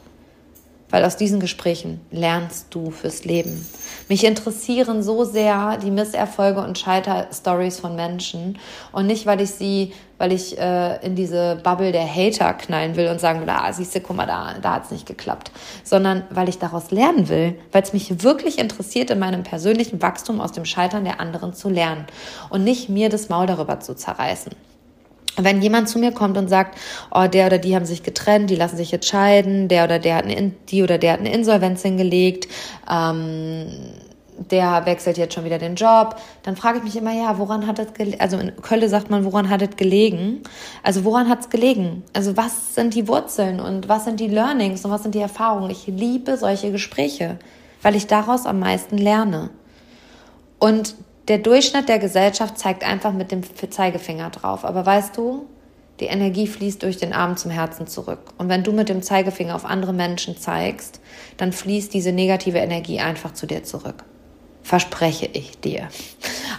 Weil 0.91 1.03
aus 1.03 1.17
diesen 1.17 1.39
Gesprächen 1.39 1.99
lernst 2.11 2.67
du 2.69 2.91
fürs 2.91 3.25
Leben. 3.25 3.65
Mich 4.09 4.23
interessieren 4.25 5.01
so 5.01 5.23
sehr 5.23 5.77
die 5.77 5.89
Misserfolge 5.89 6.61
und 6.61 6.77
Scheiterstories 6.77 7.79
von 7.79 7.95
Menschen. 7.95 8.59
Und 8.91 9.07
nicht, 9.07 9.25
weil 9.25 9.41
ich 9.41 9.51
sie, 9.51 9.93
weil 10.17 10.33
ich 10.33 10.57
äh, 10.59 11.03
in 11.05 11.15
diese 11.15 11.59
Bubble 11.63 11.91
der 11.91 12.07
Hater 12.07 12.53
knallen 12.53 12.95
will 12.95 13.07
und 13.07 13.19
sagen 13.19 13.41
will, 13.41 13.49
ah, 13.49 13.71
siehst 13.71 13.95
du, 13.95 14.01
guck 14.01 14.17
mal, 14.17 14.27
da, 14.27 14.55
da 14.61 14.73
hat 14.75 14.85
es 14.85 14.91
nicht 14.91 15.05
geklappt, 15.05 15.51
sondern 15.83 16.23
weil 16.29 16.49
ich 16.49 16.59
daraus 16.59 16.91
lernen 16.91 17.29
will, 17.29 17.57
weil 17.71 17.83
es 17.83 17.93
mich 17.93 18.23
wirklich 18.23 18.59
interessiert, 18.59 19.09
in 19.09 19.19
meinem 19.19 19.43
persönlichen 19.43 20.01
Wachstum 20.01 20.41
aus 20.41 20.51
dem 20.51 20.65
Scheitern 20.65 21.05
der 21.05 21.19
anderen 21.19 21.53
zu 21.53 21.69
lernen. 21.69 22.05
Und 22.49 22.63
nicht 22.63 22.89
mir 22.89 23.09
das 23.09 23.29
Maul 23.29 23.47
darüber 23.47 23.79
zu 23.79 23.95
zerreißen 23.95 24.51
wenn 25.37 25.61
jemand 25.61 25.89
zu 25.89 25.99
mir 25.99 26.11
kommt 26.11 26.37
und 26.37 26.49
sagt, 26.49 26.77
oh, 27.13 27.27
der 27.27 27.47
oder 27.47 27.57
die 27.57 27.75
haben 27.75 27.85
sich 27.85 28.03
getrennt, 28.03 28.49
die 28.49 28.55
lassen 28.55 28.77
sich 28.77 28.91
jetzt 28.91 29.07
scheiden, 29.07 29.67
der 29.67 29.85
oder 29.85 29.99
der 29.99 30.15
hat 30.15 30.25
eine, 30.25 30.51
die 30.69 30.83
oder 30.83 30.97
der 30.97 31.13
hat 31.13 31.19
eine 31.19 31.33
Insolvenz 31.33 31.81
hingelegt, 31.81 32.47
ähm, 32.91 33.67
der 34.49 34.85
wechselt 34.85 35.17
jetzt 35.17 35.33
schon 35.33 35.45
wieder 35.45 35.59
den 35.59 35.75
Job, 35.75 36.15
dann 36.43 36.55
frage 36.55 36.79
ich 36.79 36.83
mich 36.83 36.95
immer, 36.95 37.13
ja, 37.13 37.37
woran 37.37 37.67
hat 37.67 37.79
es 37.79 37.93
gelegen? 37.93 38.19
Also 38.19 38.37
in 38.37 38.55
Köln 38.61 38.89
sagt 38.89 39.09
man, 39.09 39.23
woran 39.23 39.49
hat 39.49 39.61
es 39.61 39.75
gelegen? 39.75 40.41
Also 40.83 41.05
woran 41.05 41.29
hat 41.29 41.41
es 41.41 41.49
gelegen? 41.49 42.03
Also 42.13 42.37
was 42.37 42.75
sind 42.75 42.95
die 42.95 43.07
Wurzeln 43.07 43.59
und 43.59 43.87
was 43.87 44.05
sind 44.05 44.19
die 44.19 44.27
Learnings 44.27 44.83
und 44.83 44.91
was 44.91 45.03
sind 45.03 45.15
die 45.15 45.19
Erfahrungen? 45.19 45.69
Ich 45.69 45.87
liebe 45.87 46.37
solche 46.37 46.71
Gespräche, 46.71 47.37
weil 47.81 47.95
ich 47.95 48.07
daraus 48.07 48.45
am 48.45 48.59
meisten 48.59 48.97
lerne. 48.97 49.49
Und 50.59 50.95
der 51.27 51.37
Durchschnitt 51.37 51.87
der 51.87 51.99
Gesellschaft 51.99 52.57
zeigt 52.57 52.83
einfach 52.83 53.13
mit 53.13 53.31
dem 53.31 53.43
Zeigefinger 53.43 54.29
drauf. 54.29 54.65
Aber 54.65 54.85
weißt 54.85 55.15
du, 55.17 55.45
die 55.99 56.05
Energie 56.05 56.47
fließt 56.47 56.81
durch 56.81 56.97
den 56.97 57.13
Arm 57.13 57.37
zum 57.37 57.51
Herzen 57.51 57.85
zurück. 57.85 58.19
Und 58.39 58.49
wenn 58.49 58.63
du 58.63 58.71
mit 58.71 58.89
dem 58.89 59.03
Zeigefinger 59.03 59.55
auf 59.55 59.65
andere 59.65 59.93
Menschen 59.93 60.35
zeigst, 60.35 60.99
dann 61.37 61.53
fließt 61.53 61.93
diese 61.93 62.11
negative 62.11 62.57
Energie 62.57 62.99
einfach 62.99 63.33
zu 63.33 63.45
dir 63.45 63.63
zurück. 63.63 64.03
Verspreche 64.63 65.27
ich 65.27 65.59
dir. 65.59 65.87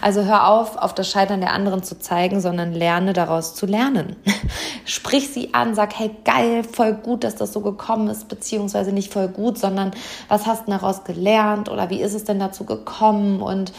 Also 0.01 0.23
hör 0.23 0.47
auf, 0.47 0.77
auf 0.77 0.93
das 0.93 1.09
Scheitern 1.09 1.41
der 1.41 1.53
anderen 1.53 1.83
zu 1.83 1.99
zeigen, 1.99 2.41
sondern 2.41 2.73
lerne 2.73 3.13
daraus 3.13 3.55
zu 3.55 3.65
lernen. 3.65 4.15
Sprich 4.85 5.29
sie 5.29 5.53
an, 5.53 5.75
sag, 5.75 5.97
hey, 5.97 6.11
geil, 6.25 6.63
voll 6.63 6.93
gut, 6.93 7.23
dass 7.23 7.35
das 7.35 7.53
so 7.53 7.61
gekommen 7.61 8.09
ist, 8.09 8.27
beziehungsweise 8.27 8.91
nicht 8.91 9.11
voll 9.11 9.29
gut, 9.29 9.57
sondern 9.57 9.91
was 10.27 10.45
hast 10.45 10.67
du 10.67 10.71
daraus 10.71 11.03
gelernt 11.03 11.69
oder 11.69 11.89
wie 11.89 12.01
ist 12.01 12.13
es 12.13 12.25
denn 12.25 12.39
dazu 12.39 12.65
gekommen 12.65 13.41
und 13.41 13.71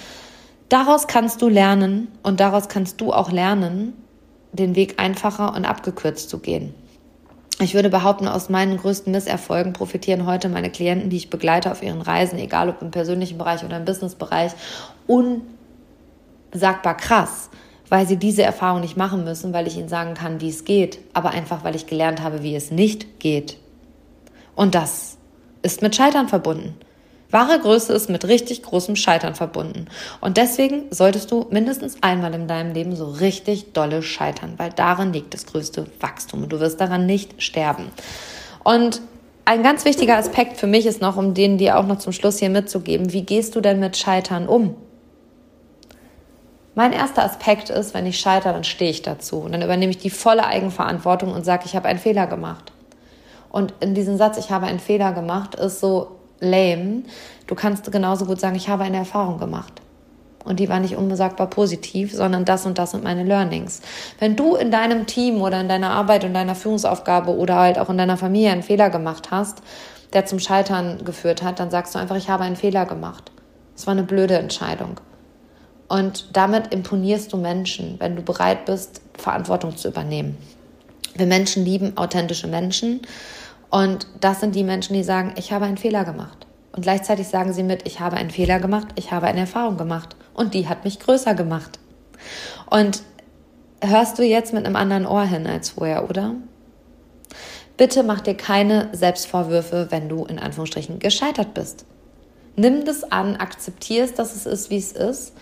Daraus 0.74 1.06
kannst 1.06 1.40
du 1.40 1.48
lernen 1.48 2.08
und 2.24 2.40
daraus 2.40 2.68
kannst 2.68 3.00
du 3.00 3.12
auch 3.12 3.30
lernen, 3.30 3.92
den 4.50 4.74
Weg 4.74 5.00
einfacher 5.00 5.54
und 5.54 5.66
abgekürzt 5.66 6.28
zu 6.28 6.40
gehen. 6.40 6.74
Ich 7.60 7.74
würde 7.74 7.90
behaupten, 7.90 8.26
aus 8.26 8.48
meinen 8.48 8.76
größten 8.76 9.12
Misserfolgen 9.12 9.72
profitieren 9.72 10.26
heute 10.26 10.48
meine 10.48 10.70
Klienten, 10.70 11.10
die 11.10 11.16
ich 11.18 11.30
begleite 11.30 11.70
auf 11.70 11.80
ihren 11.80 12.00
Reisen, 12.00 12.40
egal 12.40 12.70
ob 12.70 12.82
im 12.82 12.90
persönlichen 12.90 13.38
Bereich 13.38 13.64
oder 13.64 13.76
im 13.76 13.84
Businessbereich, 13.84 14.50
unsagbar 15.06 16.96
krass, 16.96 17.50
weil 17.88 18.08
sie 18.08 18.16
diese 18.16 18.42
Erfahrung 18.42 18.80
nicht 18.80 18.96
machen 18.96 19.22
müssen, 19.22 19.52
weil 19.52 19.68
ich 19.68 19.76
ihnen 19.76 19.88
sagen 19.88 20.14
kann, 20.14 20.40
wie 20.40 20.48
es 20.48 20.64
geht, 20.64 20.98
aber 21.12 21.30
einfach, 21.30 21.62
weil 21.62 21.76
ich 21.76 21.86
gelernt 21.86 22.20
habe, 22.20 22.42
wie 22.42 22.56
es 22.56 22.72
nicht 22.72 23.20
geht. 23.20 23.58
Und 24.56 24.74
das 24.74 25.18
ist 25.62 25.82
mit 25.82 25.94
Scheitern 25.94 26.26
verbunden. 26.26 26.74
Wahre 27.34 27.58
Größe 27.58 27.92
ist 27.92 28.08
mit 28.08 28.26
richtig 28.26 28.62
großem 28.62 28.94
Scheitern 28.94 29.34
verbunden. 29.34 29.86
Und 30.20 30.36
deswegen 30.36 30.84
solltest 30.90 31.32
du 31.32 31.46
mindestens 31.50 31.96
einmal 32.00 32.32
in 32.32 32.46
deinem 32.46 32.72
Leben 32.72 32.94
so 32.94 33.06
richtig 33.06 33.72
dolle 33.72 34.02
scheitern, 34.02 34.54
weil 34.56 34.70
darin 34.70 35.12
liegt 35.12 35.34
das 35.34 35.44
größte 35.44 35.86
Wachstum 35.98 36.44
und 36.44 36.52
du 36.52 36.60
wirst 36.60 36.80
daran 36.80 37.06
nicht 37.06 37.42
sterben. 37.42 37.90
Und 38.62 39.02
ein 39.44 39.64
ganz 39.64 39.84
wichtiger 39.84 40.16
Aspekt 40.16 40.58
für 40.58 40.68
mich 40.68 40.86
ist 40.86 41.02
noch, 41.02 41.16
um 41.16 41.34
den 41.34 41.58
dir 41.58 41.76
auch 41.76 41.86
noch 41.86 41.98
zum 41.98 42.12
Schluss 42.12 42.38
hier 42.38 42.50
mitzugeben, 42.50 43.12
wie 43.12 43.22
gehst 43.22 43.56
du 43.56 43.60
denn 43.60 43.80
mit 43.80 43.96
Scheitern 43.96 44.46
um? 44.46 44.76
Mein 46.76 46.92
erster 46.92 47.24
Aspekt 47.24 47.68
ist, 47.68 47.94
wenn 47.94 48.06
ich 48.06 48.20
scheitere, 48.20 48.52
dann 48.52 48.64
stehe 48.64 48.92
ich 48.92 49.02
dazu. 49.02 49.38
Und 49.38 49.52
dann 49.52 49.62
übernehme 49.62 49.90
ich 49.90 49.98
die 49.98 50.10
volle 50.10 50.46
Eigenverantwortung 50.46 51.32
und 51.32 51.44
sage, 51.44 51.64
ich 51.66 51.74
habe 51.74 51.88
einen 51.88 51.98
Fehler 51.98 52.28
gemacht. 52.28 52.72
Und 53.50 53.74
in 53.80 53.94
diesem 53.94 54.16
Satz, 54.16 54.38
ich 54.38 54.50
habe 54.50 54.66
einen 54.66 54.78
Fehler 54.80 55.12
gemacht, 55.12 55.56
ist 55.56 55.80
so, 55.80 56.12
lame. 56.40 57.02
Du 57.46 57.54
kannst 57.54 57.90
genauso 57.90 58.26
gut 58.26 58.40
sagen, 58.40 58.56
ich 58.56 58.68
habe 58.68 58.84
eine 58.84 58.98
Erfahrung 58.98 59.38
gemacht. 59.38 59.80
Und 60.44 60.60
die 60.60 60.68
war 60.68 60.78
nicht 60.78 60.96
unbesagbar 60.96 61.48
positiv, 61.48 62.12
sondern 62.12 62.44
das 62.44 62.66
und 62.66 62.78
das 62.78 62.90
sind 62.90 63.02
meine 63.02 63.24
Learnings. 63.24 63.80
Wenn 64.18 64.36
du 64.36 64.56
in 64.56 64.70
deinem 64.70 65.06
Team 65.06 65.40
oder 65.40 65.60
in 65.60 65.68
deiner 65.68 65.90
Arbeit 65.90 66.24
und 66.24 66.34
deiner 66.34 66.54
Führungsaufgabe 66.54 67.34
oder 67.34 67.56
halt 67.56 67.78
auch 67.78 67.88
in 67.88 67.96
deiner 67.96 68.18
Familie 68.18 68.50
einen 68.50 68.62
Fehler 68.62 68.90
gemacht 68.90 69.30
hast, 69.30 69.62
der 70.12 70.26
zum 70.26 70.38
Scheitern 70.38 71.04
geführt 71.04 71.42
hat, 71.42 71.60
dann 71.60 71.70
sagst 71.70 71.94
du 71.94 71.98
einfach, 71.98 72.16
ich 72.16 72.28
habe 72.28 72.44
einen 72.44 72.56
Fehler 72.56 72.84
gemacht. 72.84 73.32
Es 73.74 73.86
war 73.86 73.92
eine 73.92 74.02
blöde 74.02 74.36
Entscheidung. 74.36 75.00
Und 75.88 76.28
damit 76.32 76.72
imponierst 76.72 77.32
du 77.32 77.36
Menschen, 77.36 77.96
wenn 77.98 78.16
du 78.16 78.22
bereit 78.22 78.66
bist, 78.66 79.00
Verantwortung 79.16 79.76
zu 79.76 79.88
übernehmen. 79.88 80.36
Wir 81.14 81.26
Menschen 81.26 81.64
lieben 81.64 81.96
authentische 81.96 82.48
Menschen 82.48 83.00
und 83.74 84.06
das 84.20 84.38
sind 84.38 84.54
die 84.54 84.62
Menschen, 84.62 84.94
die 84.94 85.02
sagen, 85.02 85.34
ich 85.36 85.50
habe 85.50 85.64
einen 85.64 85.78
Fehler 85.78 86.04
gemacht. 86.04 86.46
Und 86.70 86.82
gleichzeitig 86.82 87.26
sagen 87.26 87.52
sie 87.52 87.64
mit, 87.64 87.88
ich 87.88 87.98
habe 87.98 88.14
einen 88.14 88.30
Fehler 88.30 88.60
gemacht, 88.60 88.86
ich 88.94 89.10
habe 89.10 89.26
eine 89.26 89.40
Erfahrung 89.40 89.76
gemacht. 89.76 90.14
Und 90.32 90.54
die 90.54 90.68
hat 90.68 90.84
mich 90.84 91.00
größer 91.00 91.34
gemacht. 91.34 91.80
Und 92.70 93.02
hörst 93.80 94.16
du 94.16 94.22
jetzt 94.22 94.54
mit 94.54 94.64
einem 94.64 94.76
anderen 94.76 95.06
Ohr 95.06 95.24
hin 95.24 95.48
als 95.48 95.70
vorher, 95.70 96.08
oder? 96.08 96.36
Bitte 97.76 98.04
mach 98.04 98.20
dir 98.20 98.36
keine 98.36 98.90
Selbstvorwürfe, 98.92 99.88
wenn 99.90 100.08
du 100.08 100.24
in 100.24 100.38
Anführungsstrichen 100.38 101.00
gescheitert 101.00 101.52
bist. 101.52 101.84
Nimm 102.54 102.84
das 102.84 103.02
an, 103.02 103.34
akzeptier 103.34 104.04
es, 104.04 104.14
dass 104.14 104.36
es 104.36 104.46
ist, 104.46 104.70
wie 104.70 104.78
es 104.78 104.92
ist. 104.92 105.32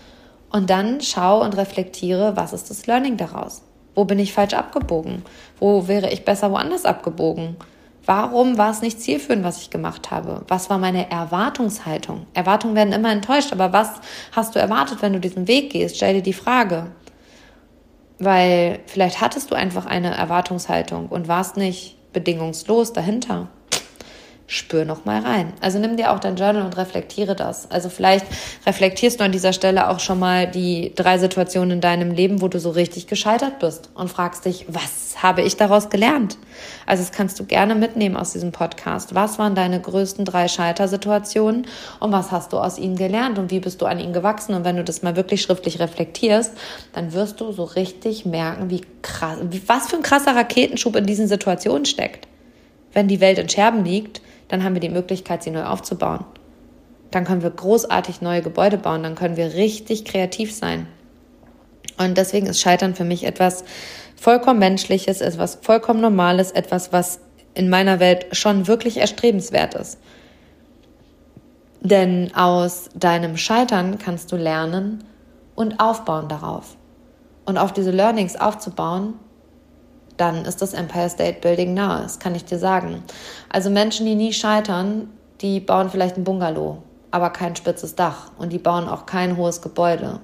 Und 0.51 0.71
dann 0.71 1.01
schau 1.01 1.43
und 1.43 1.55
reflektiere, 1.55 2.35
was 2.35 2.51
ist 2.51 2.71
das 2.71 2.87
Learning 2.87 3.15
daraus? 3.15 3.61
Wo 3.93 4.05
bin 4.05 4.17
ich 4.17 4.33
falsch 4.33 4.55
abgebogen? 4.55 5.21
Wo 5.59 5.87
wäre 5.87 6.11
ich 6.11 6.25
besser 6.25 6.49
woanders 6.49 6.85
abgebogen? 6.85 7.57
Warum 8.05 8.57
war 8.57 8.71
es 8.71 8.81
nicht 8.81 8.99
zielführend, 8.99 9.45
was 9.45 9.61
ich 9.61 9.69
gemacht 9.69 10.11
habe? 10.11 10.43
Was 10.49 10.69
war 10.69 10.77
meine 10.77 11.09
Erwartungshaltung? 11.09 12.25
Erwartungen 12.33 12.75
werden 12.75 12.91
immer 12.93 13.11
enttäuscht, 13.11 13.53
aber 13.53 13.71
was 13.71 13.91
hast 14.33 14.55
du 14.55 14.59
erwartet, 14.59 15.01
wenn 15.01 15.13
du 15.13 15.19
diesen 15.21 15.47
Weg 15.47 15.71
gehst? 15.71 15.95
Stell 15.95 16.15
dir 16.15 16.21
die 16.21 16.33
Frage. 16.33 16.91
Weil 18.19 18.79
vielleicht 18.87 19.21
hattest 19.21 19.51
du 19.51 19.55
einfach 19.55 19.85
eine 19.85 20.15
Erwartungshaltung 20.15 21.07
und 21.07 21.27
warst 21.27 21.55
nicht 21.55 21.97
bedingungslos 22.11 22.91
dahinter 22.93 23.47
spür 24.47 24.85
noch 24.85 25.05
mal 25.05 25.21
rein. 25.21 25.53
Also 25.61 25.79
nimm 25.79 25.97
dir 25.97 26.11
auch 26.11 26.19
dein 26.19 26.35
Journal 26.35 26.65
und 26.65 26.77
reflektiere 26.77 27.35
das. 27.35 27.71
Also 27.71 27.89
vielleicht 27.89 28.25
reflektierst 28.65 29.19
du 29.19 29.23
an 29.23 29.31
dieser 29.31 29.53
Stelle 29.53 29.89
auch 29.89 29.99
schon 29.99 30.19
mal 30.19 30.47
die 30.47 30.93
drei 30.95 31.17
Situationen 31.17 31.71
in 31.71 31.81
deinem 31.81 32.11
Leben, 32.11 32.41
wo 32.41 32.49
du 32.49 32.59
so 32.59 32.69
richtig 32.69 33.07
gescheitert 33.07 33.59
bist 33.59 33.89
und 33.95 34.09
fragst 34.09 34.45
dich, 34.45 34.65
was 34.67 35.23
habe 35.23 35.41
ich 35.41 35.55
daraus 35.55 35.89
gelernt? 35.89 36.37
Also 36.85 37.03
das 37.03 37.11
kannst 37.11 37.39
du 37.39 37.45
gerne 37.45 37.73
mitnehmen 37.73 38.17
aus 38.17 38.33
diesem 38.33 38.51
Podcast. 38.51 39.15
Was 39.15 39.39
waren 39.39 39.55
deine 39.55 39.79
größten 39.79 40.25
drei 40.25 40.47
Scheitersituationen 40.47 41.65
und 41.99 42.11
was 42.11 42.31
hast 42.31 42.51
du 42.51 42.57
aus 42.57 42.77
ihnen 42.77 42.97
gelernt 42.97 43.39
und 43.39 43.49
wie 43.49 43.61
bist 43.61 43.81
du 43.81 43.85
an 43.85 43.99
ihnen 43.99 44.13
gewachsen? 44.13 44.53
Und 44.53 44.65
wenn 44.65 44.75
du 44.75 44.83
das 44.83 45.01
mal 45.01 45.15
wirklich 45.15 45.41
schriftlich 45.41 45.79
reflektierst, 45.79 46.51
dann 46.91 47.13
wirst 47.13 47.39
du 47.39 47.53
so 47.53 47.63
richtig 47.63 48.25
merken, 48.25 48.69
wie 48.69 48.81
krass, 49.01 49.37
was 49.67 49.87
für 49.89 49.95
ein 49.95 50.03
krasser 50.03 50.35
Raketenschub 50.35 50.95
in 50.97 51.05
diesen 51.05 51.27
Situationen 51.27 51.85
steckt. 51.85 52.27
Wenn 52.91 53.07
die 53.07 53.21
Welt 53.21 53.39
in 53.39 53.49
Scherben 53.49 53.83
liegt, 53.83 54.21
dann 54.53 54.63
haben 54.63 54.75
wir 54.75 54.81
die 54.81 54.89
Möglichkeit, 54.89 55.41
sie 55.41 55.49
neu 55.49 55.63
aufzubauen. 55.63 56.25
Dann 57.09 57.25
können 57.25 57.41
wir 57.41 57.49
großartig 57.49 58.21
neue 58.21 58.43
Gebäude 58.43 58.77
bauen, 58.77 59.01
dann 59.01 59.15
können 59.15 59.35
wir 59.35 59.55
richtig 59.55 60.05
kreativ 60.05 60.53
sein. 60.53 60.85
Und 61.97 62.19
deswegen 62.19 62.45
ist 62.45 62.61
Scheitern 62.61 62.93
für 62.93 63.03
mich 63.03 63.23
etwas 63.23 63.63
vollkommen 64.15 64.59
Menschliches, 64.59 65.21
etwas 65.21 65.57
vollkommen 65.63 66.01
Normales, 66.01 66.51
etwas, 66.51 66.93
was 66.93 67.19
in 67.55 67.67
meiner 67.67 67.99
Welt 67.99 68.27
schon 68.33 68.67
wirklich 68.67 68.97
erstrebenswert 68.97 69.73
ist. 69.73 69.97
Denn 71.81 72.35
aus 72.35 72.89
deinem 72.93 73.37
Scheitern 73.37 73.97
kannst 73.97 74.31
du 74.31 74.35
lernen 74.35 75.03
und 75.55 75.79
aufbauen 75.79 76.29
darauf. 76.29 76.77
Und 77.45 77.57
auf 77.57 77.73
diese 77.73 77.89
Learnings 77.89 78.35
aufzubauen, 78.35 79.15
dann 80.17 80.45
ist 80.45 80.61
das 80.61 80.73
Empire 80.73 81.09
State 81.09 81.39
Building 81.41 81.73
nahe, 81.73 82.03
das 82.03 82.19
kann 82.19 82.35
ich 82.35 82.45
dir 82.45 82.59
sagen. 82.59 83.03
Also 83.49 83.69
Menschen, 83.69 84.05
die 84.05 84.15
nie 84.15 84.33
scheitern, 84.33 85.09
die 85.41 85.59
bauen 85.59 85.89
vielleicht 85.89 86.17
ein 86.17 86.23
Bungalow, 86.23 86.83
aber 87.11 87.29
kein 87.29 87.55
spitzes 87.55 87.95
Dach 87.95 88.31
und 88.37 88.53
die 88.53 88.59
bauen 88.59 88.87
auch 88.87 89.05
kein 89.05 89.37
hohes 89.37 89.61
Gebäude. 89.61 90.19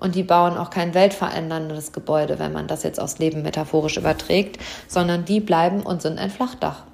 Und 0.00 0.14
die 0.14 0.22
bauen 0.22 0.56
auch 0.56 0.70
kein 0.70 0.94
weltveränderndes 0.94 1.92
Gebäude, 1.92 2.38
wenn 2.38 2.52
man 2.52 2.68
das 2.68 2.84
jetzt 2.84 3.00
aufs 3.00 3.18
Leben 3.18 3.42
metaphorisch 3.42 3.96
überträgt, 3.96 4.58
sondern 4.86 5.24
die 5.24 5.40
bleiben 5.40 5.82
und 5.82 6.02
sind 6.02 6.18
ein 6.18 6.30
Flachdach. 6.30 6.84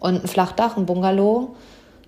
Und 0.00 0.22
ein 0.22 0.28
Flachdach, 0.28 0.76
ein 0.76 0.84
Bungalow 0.84 1.56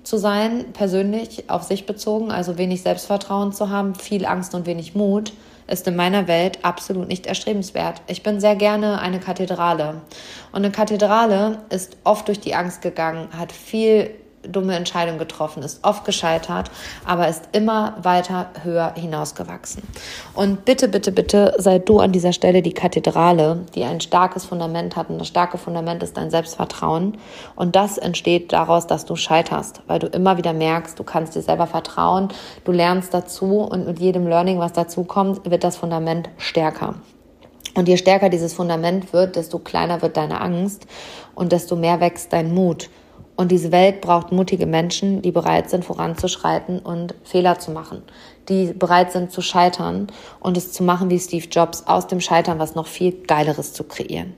zu 0.02 0.18
sein, 0.18 0.72
persönlich 0.74 1.48
auf 1.48 1.62
sich 1.62 1.86
bezogen, 1.86 2.30
also 2.30 2.58
wenig 2.58 2.82
Selbstvertrauen 2.82 3.52
zu 3.52 3.70
haben, 3.70 3.94
viel 3.94 4.26
Angst 4.26 4.54
und 4.54 4.66
wenig 4.66 4.94
Mut, 4.94 5.32
ist 5.68 5.86
in 5.86 5.96
meiner 5.96 6.26
Welt 6.26 6.64
absolut 6.64 7.08
nicht 7.08 7.26
erstrebenswert. 7.26 8.02
Ich 8.06 8.22
bin 8.22 8.40
sehr 8.40 8.56
gerne 8.56 9.00
eine 9.00 9.20
Kathedrale. 9.20 10.00
Und 10.50 10.64
eine 10.64 10.72
Kathedrale 10.72 11.62
ist 11.70 11.96
oft 12.04 12.26
durch 12.28 12.40
die 12.40 12.54
Angst 12.54 12.82
gegangen, 12.82 13.28
hat 13.36 13.52
viel 13.52 14.10
dumme 14.42 14.76
Entscheidung 14.76 15.18
getroffen, 15.18 15.62
ist 15.62 15.84
oft 15.84 16.04
gescheitert, 16.04 16.70
aber 17.04 17.28
ist 17.28 17.48
immer 17.52 17.96
weiter 18.02 18.46
höher 18.62 18.92
hinausgewachsen. 18.94 19.82
Und 20.34 20.64
bitte, 20.64 20.88
bitte, 20.88 21.12
bitte 21.12 21.54
sei 21.58 21.78
du 21.78 21.98
an 21.98 22.12
dieser 22.12 22.32
Stelle 22.32 22.62
die 22.62 22.72
Kathedrale, 22.72 23.64
die 23.74 23.84
ein 23.84 24.00
starkes 24.00 24.44
Fundament 24.44 24.96
hat. 24.96 25.10
Und 25.10 25.18
das 25.18 25.28
starke 25.28 25.58
Fundament 25.58 26.02
ist 26.02 26.16
dein 26.16 26.30
Selbstvertrauen. 26.30 27.18
Und 27.56 27.76
das 27.76 27.98
entsteht 27.98 28.52
daraus, 28.52 28.86
dass 28.86 29.04
du 29.04 29.16
scheiterst, 29.16 29.82
weil 29.86 29.98
du 29.98 30.06
immer 30.06 30.36
wieder 30.36 30.52
merkst, 30.52 30.98
du 30.98 31.04
kannst 31.04 31.34
dir 31.34 31.42
selber 31.42 31.66
vertrauen, 31.66 32.28
du 32.64 32.72
lernst 32.72 33.12
dazu 33.12 33.60
und 33.62 33.86
mit 33.86 33.98
jedem 33.98 34.26
Learning, 34.26 34.58
was 34.58 34.72
dazu 34.72 35.04
kommt, 35.04 35.50
wird 35.50 35.64
das 35.64 35.76
Fundament 35.76 36.28
stärker. 36.38 36.94
Und 37.74 37.88
je 37.88 37.96
stärker 37.96 38.28
dieses 38.28 38.54
Fundament 38.54 39.12
wird, 39.12 39.36
desto 39.36 39.58
kleiner 39.58 40.02
wird 40.02 40.16
deine 40.16 40.40
Angst 40.40 40.86
und 41.34 41.52
desto 41.52 41.76
mehr 41.76 42.00
wächst 42.00 42.32
dein 42.32 42.52
Mut. 42.52 42.90
Und 43.38 43.52
diese 43.52 43.70
Welt 43.70 44.00
braucht 44.00 44.32
mutige 44.32 44.66
Menschen, 44.66 45.22
die 45.22 45.30
bereit 45.30 45.70
sind, 45.70 45.84
voranzuschreiten 45.84 46.80
und 46.80 47.14
Fehler 47.22 47.60
zu 47.60 47.70
machen, 47.70 48.02
die 48.48 48.72
bereit 48.72 49.12
sind 49.12 49.30
zu 49.30 49.42
scheitern 49.42 50.08
und 50.40 50.56
es 50.56 50.72
zu 50.72 50.82
machen 50.82 51.08
wie 51.08 51.20
Steve 51.20 51.46
Jobs, 51.46 51.84
aus 51.86 52.08
dem 52.08 52.20
Scheitern 52.20 52.58
was 52.58 52.74
noch 52.74 52.88
viel 52.88 53.12
Geileres 53.12 53.74
zu 53.74 53.84
kreieren. 53.84 54.34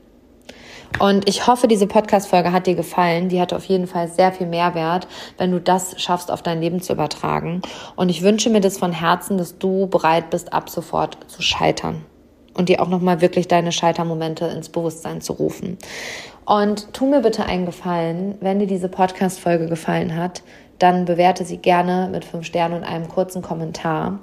Und 0.98 1.26
ich 1.26 1.46
hoffe, 1.46 1.66
diese 1.66 1.86
Podcast-Folge 1.86 2.52
hat 2.52 2.66
dir 2.66 2.74
gefallen. 2.74 3.30
Die 3.30 3.40
hatte 3.40 3.56
auf 3.56 3.64
jeden 3.64 3.86
Fall 3.86 4.08
sehr 4.08 4.32
viel 4.32 4.46
Mehrwert, 4.46 5.08
wenn 5.38 5.50
du 5.50 5.60
das 5.60 5.98
schaffst, 5.98 6.30
auf 6.30 6.42
dein 6.42 6.60
Leben 6.60 6.82
zu 6.82 6.92
übertragen. 6.92 7.62
Und 7.96 8.10
ich 8.10 8.20
wünsche 8.20 8.50
mir 8.50 8.60
das 8.60 8.76
von 8.76 8.92
Herzen, 8.92 9.38
dass 9.38 9.56
du 9.56 9.86
bereit 9.86 10.28
bist, 10.28 10.52
ab 10.52 10.68
sofort 10.68 11.16
zu 11.26 11.40
scheitern 11.40 12.04
und 12.52 12.68
dir 12.68 12.82
auch 12.82 12.88
nochmal 12.88 13.22
wirklich 13.22 13.48
deine 13.48 13.72
Scheitermomente 13.72 14.44
ins 14.46 14.68
Bewusstsein 14.68 15.22
zu 15.22 15.32
rufen. 15.32 15.78
Und 16.50 16.92
tu 16.92 17.06
mir 17.06 17.20
bitte 17.20 17.46
einen 17.46 17.64
Gefallen, 17.64 18.34
wenn 18.40 18.58
dir 18.58 18.66
diese 18.66 18.88
Podcast-Folge 18.88 19.68
gefallen 19.68 20.16
hat, 20.16 20.42
dann 20.80 21.04
bewerte 21.04 21.44
sie 21.44 21.58
gerne 21.58 22.08
mit 22.10 22.24
fünf 22.24 22.44
Sternen 22.44 22.74
und 22.74 22.82
einem 22.82 23.06
kurzen 23.06 23.40
Kommentar. 23.40 24.18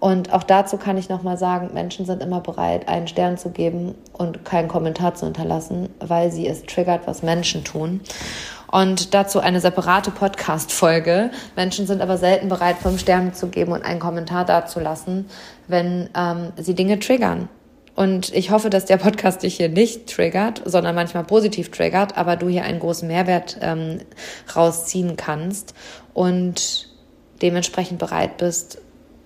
Und 0.00 0.32
auch 0.32 0.42
dazu 0.42 0.78
kann 0.78 0.98
ich 0.98 1.08
nochmal 1.08 1.36
sagen, 1.36 1.70
Menschen 1.72 2.06
sind 2.06 2.24
immer 2.24 2.40
bereit, 2.40 2.88
einen 2.88 3.06
Stern 3.06 3.38
zu 3.38 3.50
geben 3.50 3.94
und 4.12 4.44
keinen 4.44 4.66
Kommentar 4.66 5.14
zu 5.14 5.26
hinterlassen, 5.26 5.90
weil 6.00 6.32
sie 6.32 6.48
es 6.48 6.64
triggert, 6.64 7.06
was 7.06 7.22
Menschen 7.22 7.62
tun. 7.62 8.00
Und 8.72 9.14
dazu 9.14 9.38
eine 9.38 9.60
separate 9.60 10.10
Podcast-Folge. 10.10 11.30
Menschen 11.54 11.86
sind 11.86 12.02
aber 12.02 12.16
selten 12.16 12.48
bereit, 12.48 12.78
fünf 12.78 12.98
Sterne 12.98 13.30
zu 13.30 13.46
geben 13.46 13.70
und 13.70 13.84
einen 13.84 14.00
Kommentar 14.00 14.44
dazulassen, 14.44 15.28
wenn 15.68 16.10
ähm, 16.16 16.52
sie 16.56 16.74
Dinge 16.74 16.98
triggern. 16.98 17.48
Und 18.00 18.34
ich 18.34 18.50
hoffe, 18.50 18.70
dass 18.70 18.86
der 18.86 18.96
Podcast 18.96 19.42
dich 19.42 19.56
hier 19.58 19.68
nicht 19.68 20.06
triggert, 20.06 20.62
sondern 20.64 20.94
manchmal 20.94 21.22
positiv 21.24 21.70
triggert, 21.70 22.16
aber 22.16 22.36
du 22.36 22.48
hier 22.48 22.64
einen 22.64 22.80
großen 22.80 23.06
Mehrwert 23.06 23.58
ähm, 23.60 23.98
rausziehen 24.56 25.18
kannst 25.18 25.74
und 26.14 26.88
dementsprechend 27.42 27.98
bereit 27.98 28.38
bist, 28.38 28.78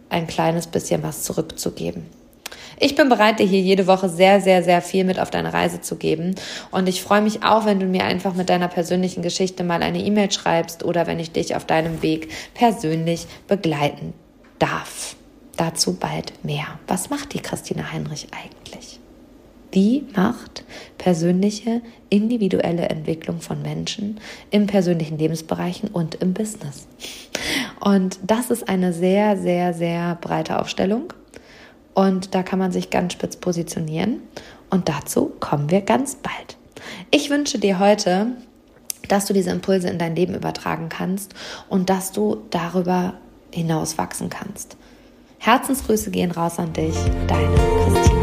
ein 0.09 0.27
kleines 0.27 0.67
bisschen 0.67 1.05
was 1.05 1.23
zurückzugeben. 1.23 2.07
Ich 2.81 2.97
bin 2.97 3.09
bereit, 3.09 3.39
dir 3.39 3.47
hier 3.47 3.61
jede 3.61 3.87
Woche 3.87 4.09
sehr, 4.09 4.41
sehr, 4.41 4.65
sehr 4.65 4.83
viel 4.83 5.05
mit 5.05 5.21
auf 5.21 5.31
deine 5.31 5.53
Reise 5.53 5.81
zu 5.81 5.95
geben. 5.95 6.35
Und 6.73 6.89
ich 6.89 7.01
freue 7.01 7.23
mich 7.23 7.45
auch, 7.45 7.67
wenn 7.67 7.79
du 7.79 7.87
mir 7.87 8.03
einfach 8.03 8.35
mit 8.35 8.49
deiner 8.49 8.67
persönlichen 8.67 9.23
Geschichte 9.23 9.63
mal 9.63 9.85
eine 9.85 10.03
E-Mail 10.03 10.33
schreibst 10.33 10.85
oder 10.85 11.07
wenn 11.07 11.21
ich 11.21 11.31
dich 11.31 11.55
auf 11.55 11.65
deinem 11.65 12.03
Weg 12.03 12.29
persönlich 12.55 13.29
begleiten 13.47 14.15
darf. 14.59 15.15
Dazu 15.57 15.95
bald 15.95 16.45
mehr. 16.45 16.79
Was 16.87 17.11
macht 17.11 17.35
die 17.35 17.41
Christina 17.41 17.93
Heinrich 17.93 18.29
eigentlich? 18.33 19.01
Die 19.75 20.07
macht 20.15 20.65
persönliche, 20.99 21.83
individuelle 22.09 22.89
Entwicklung 22.89 23.41
von 23.41 23.61
Menschen 23.61 24.21
im 24.51 24.67
persönlichen 24.67 25.19
Lebensbereichen 25.19 25.89
und 25.89 26.15
im 26.17 26.33
Business. 26.33 26.87
Und 27.81 28.19
das 28.25 28.51
ist 28.51 28.69
eine 28.69 28.93
sehr, 28.93 29.37
sehr, 29.37 29.75
sehr 29.75 30.15
breite 30.21 30.61
Aufstellung. 30.61 31.13
Und 31.93 32.35
da 32.35 32.43
kann 32.43 32.59
man 32.59 32.73
sich 32.73 32.91
ganz 32.91 33.13
spitz 33.13 33.37
positionieren. 33.37 34.21
Und 34.71 34.89
dazu 34.89 35.33
kommen 35.41 35.71
wir 35.71 35.81
ganz 35.81 36.17
bald. 36.17 36.57
Ich 37.11 37.31
wünsche 37.31 37.59
dir 37.59 37.79
heute, 37.79 38.29
dass 39.09 39.27
du 39.27 39.33
diese 39.33 39.51
Impulse 39.51 39.89
in 39.89 39.99
dein 39.99 40.17
Leben 40.17 40.35
übertragen 40.35 40.89
kannst 40.89 41.35
und 41.69 41.91
dass 41.91 42.13
du 42.13 42.43
darüber 42.51 43.15
hinaus 43.53 43.99
wachsen 43.99 44.31
kannst. 44.31 44.77
Herzensgrüße 45.45 46.11
gehen 46.11 46.31
raus 46.31 46.59
an 46.59 46.73
dich, 46.73 46.97
deine 47.29 47.55
Christine. 47.93 48.14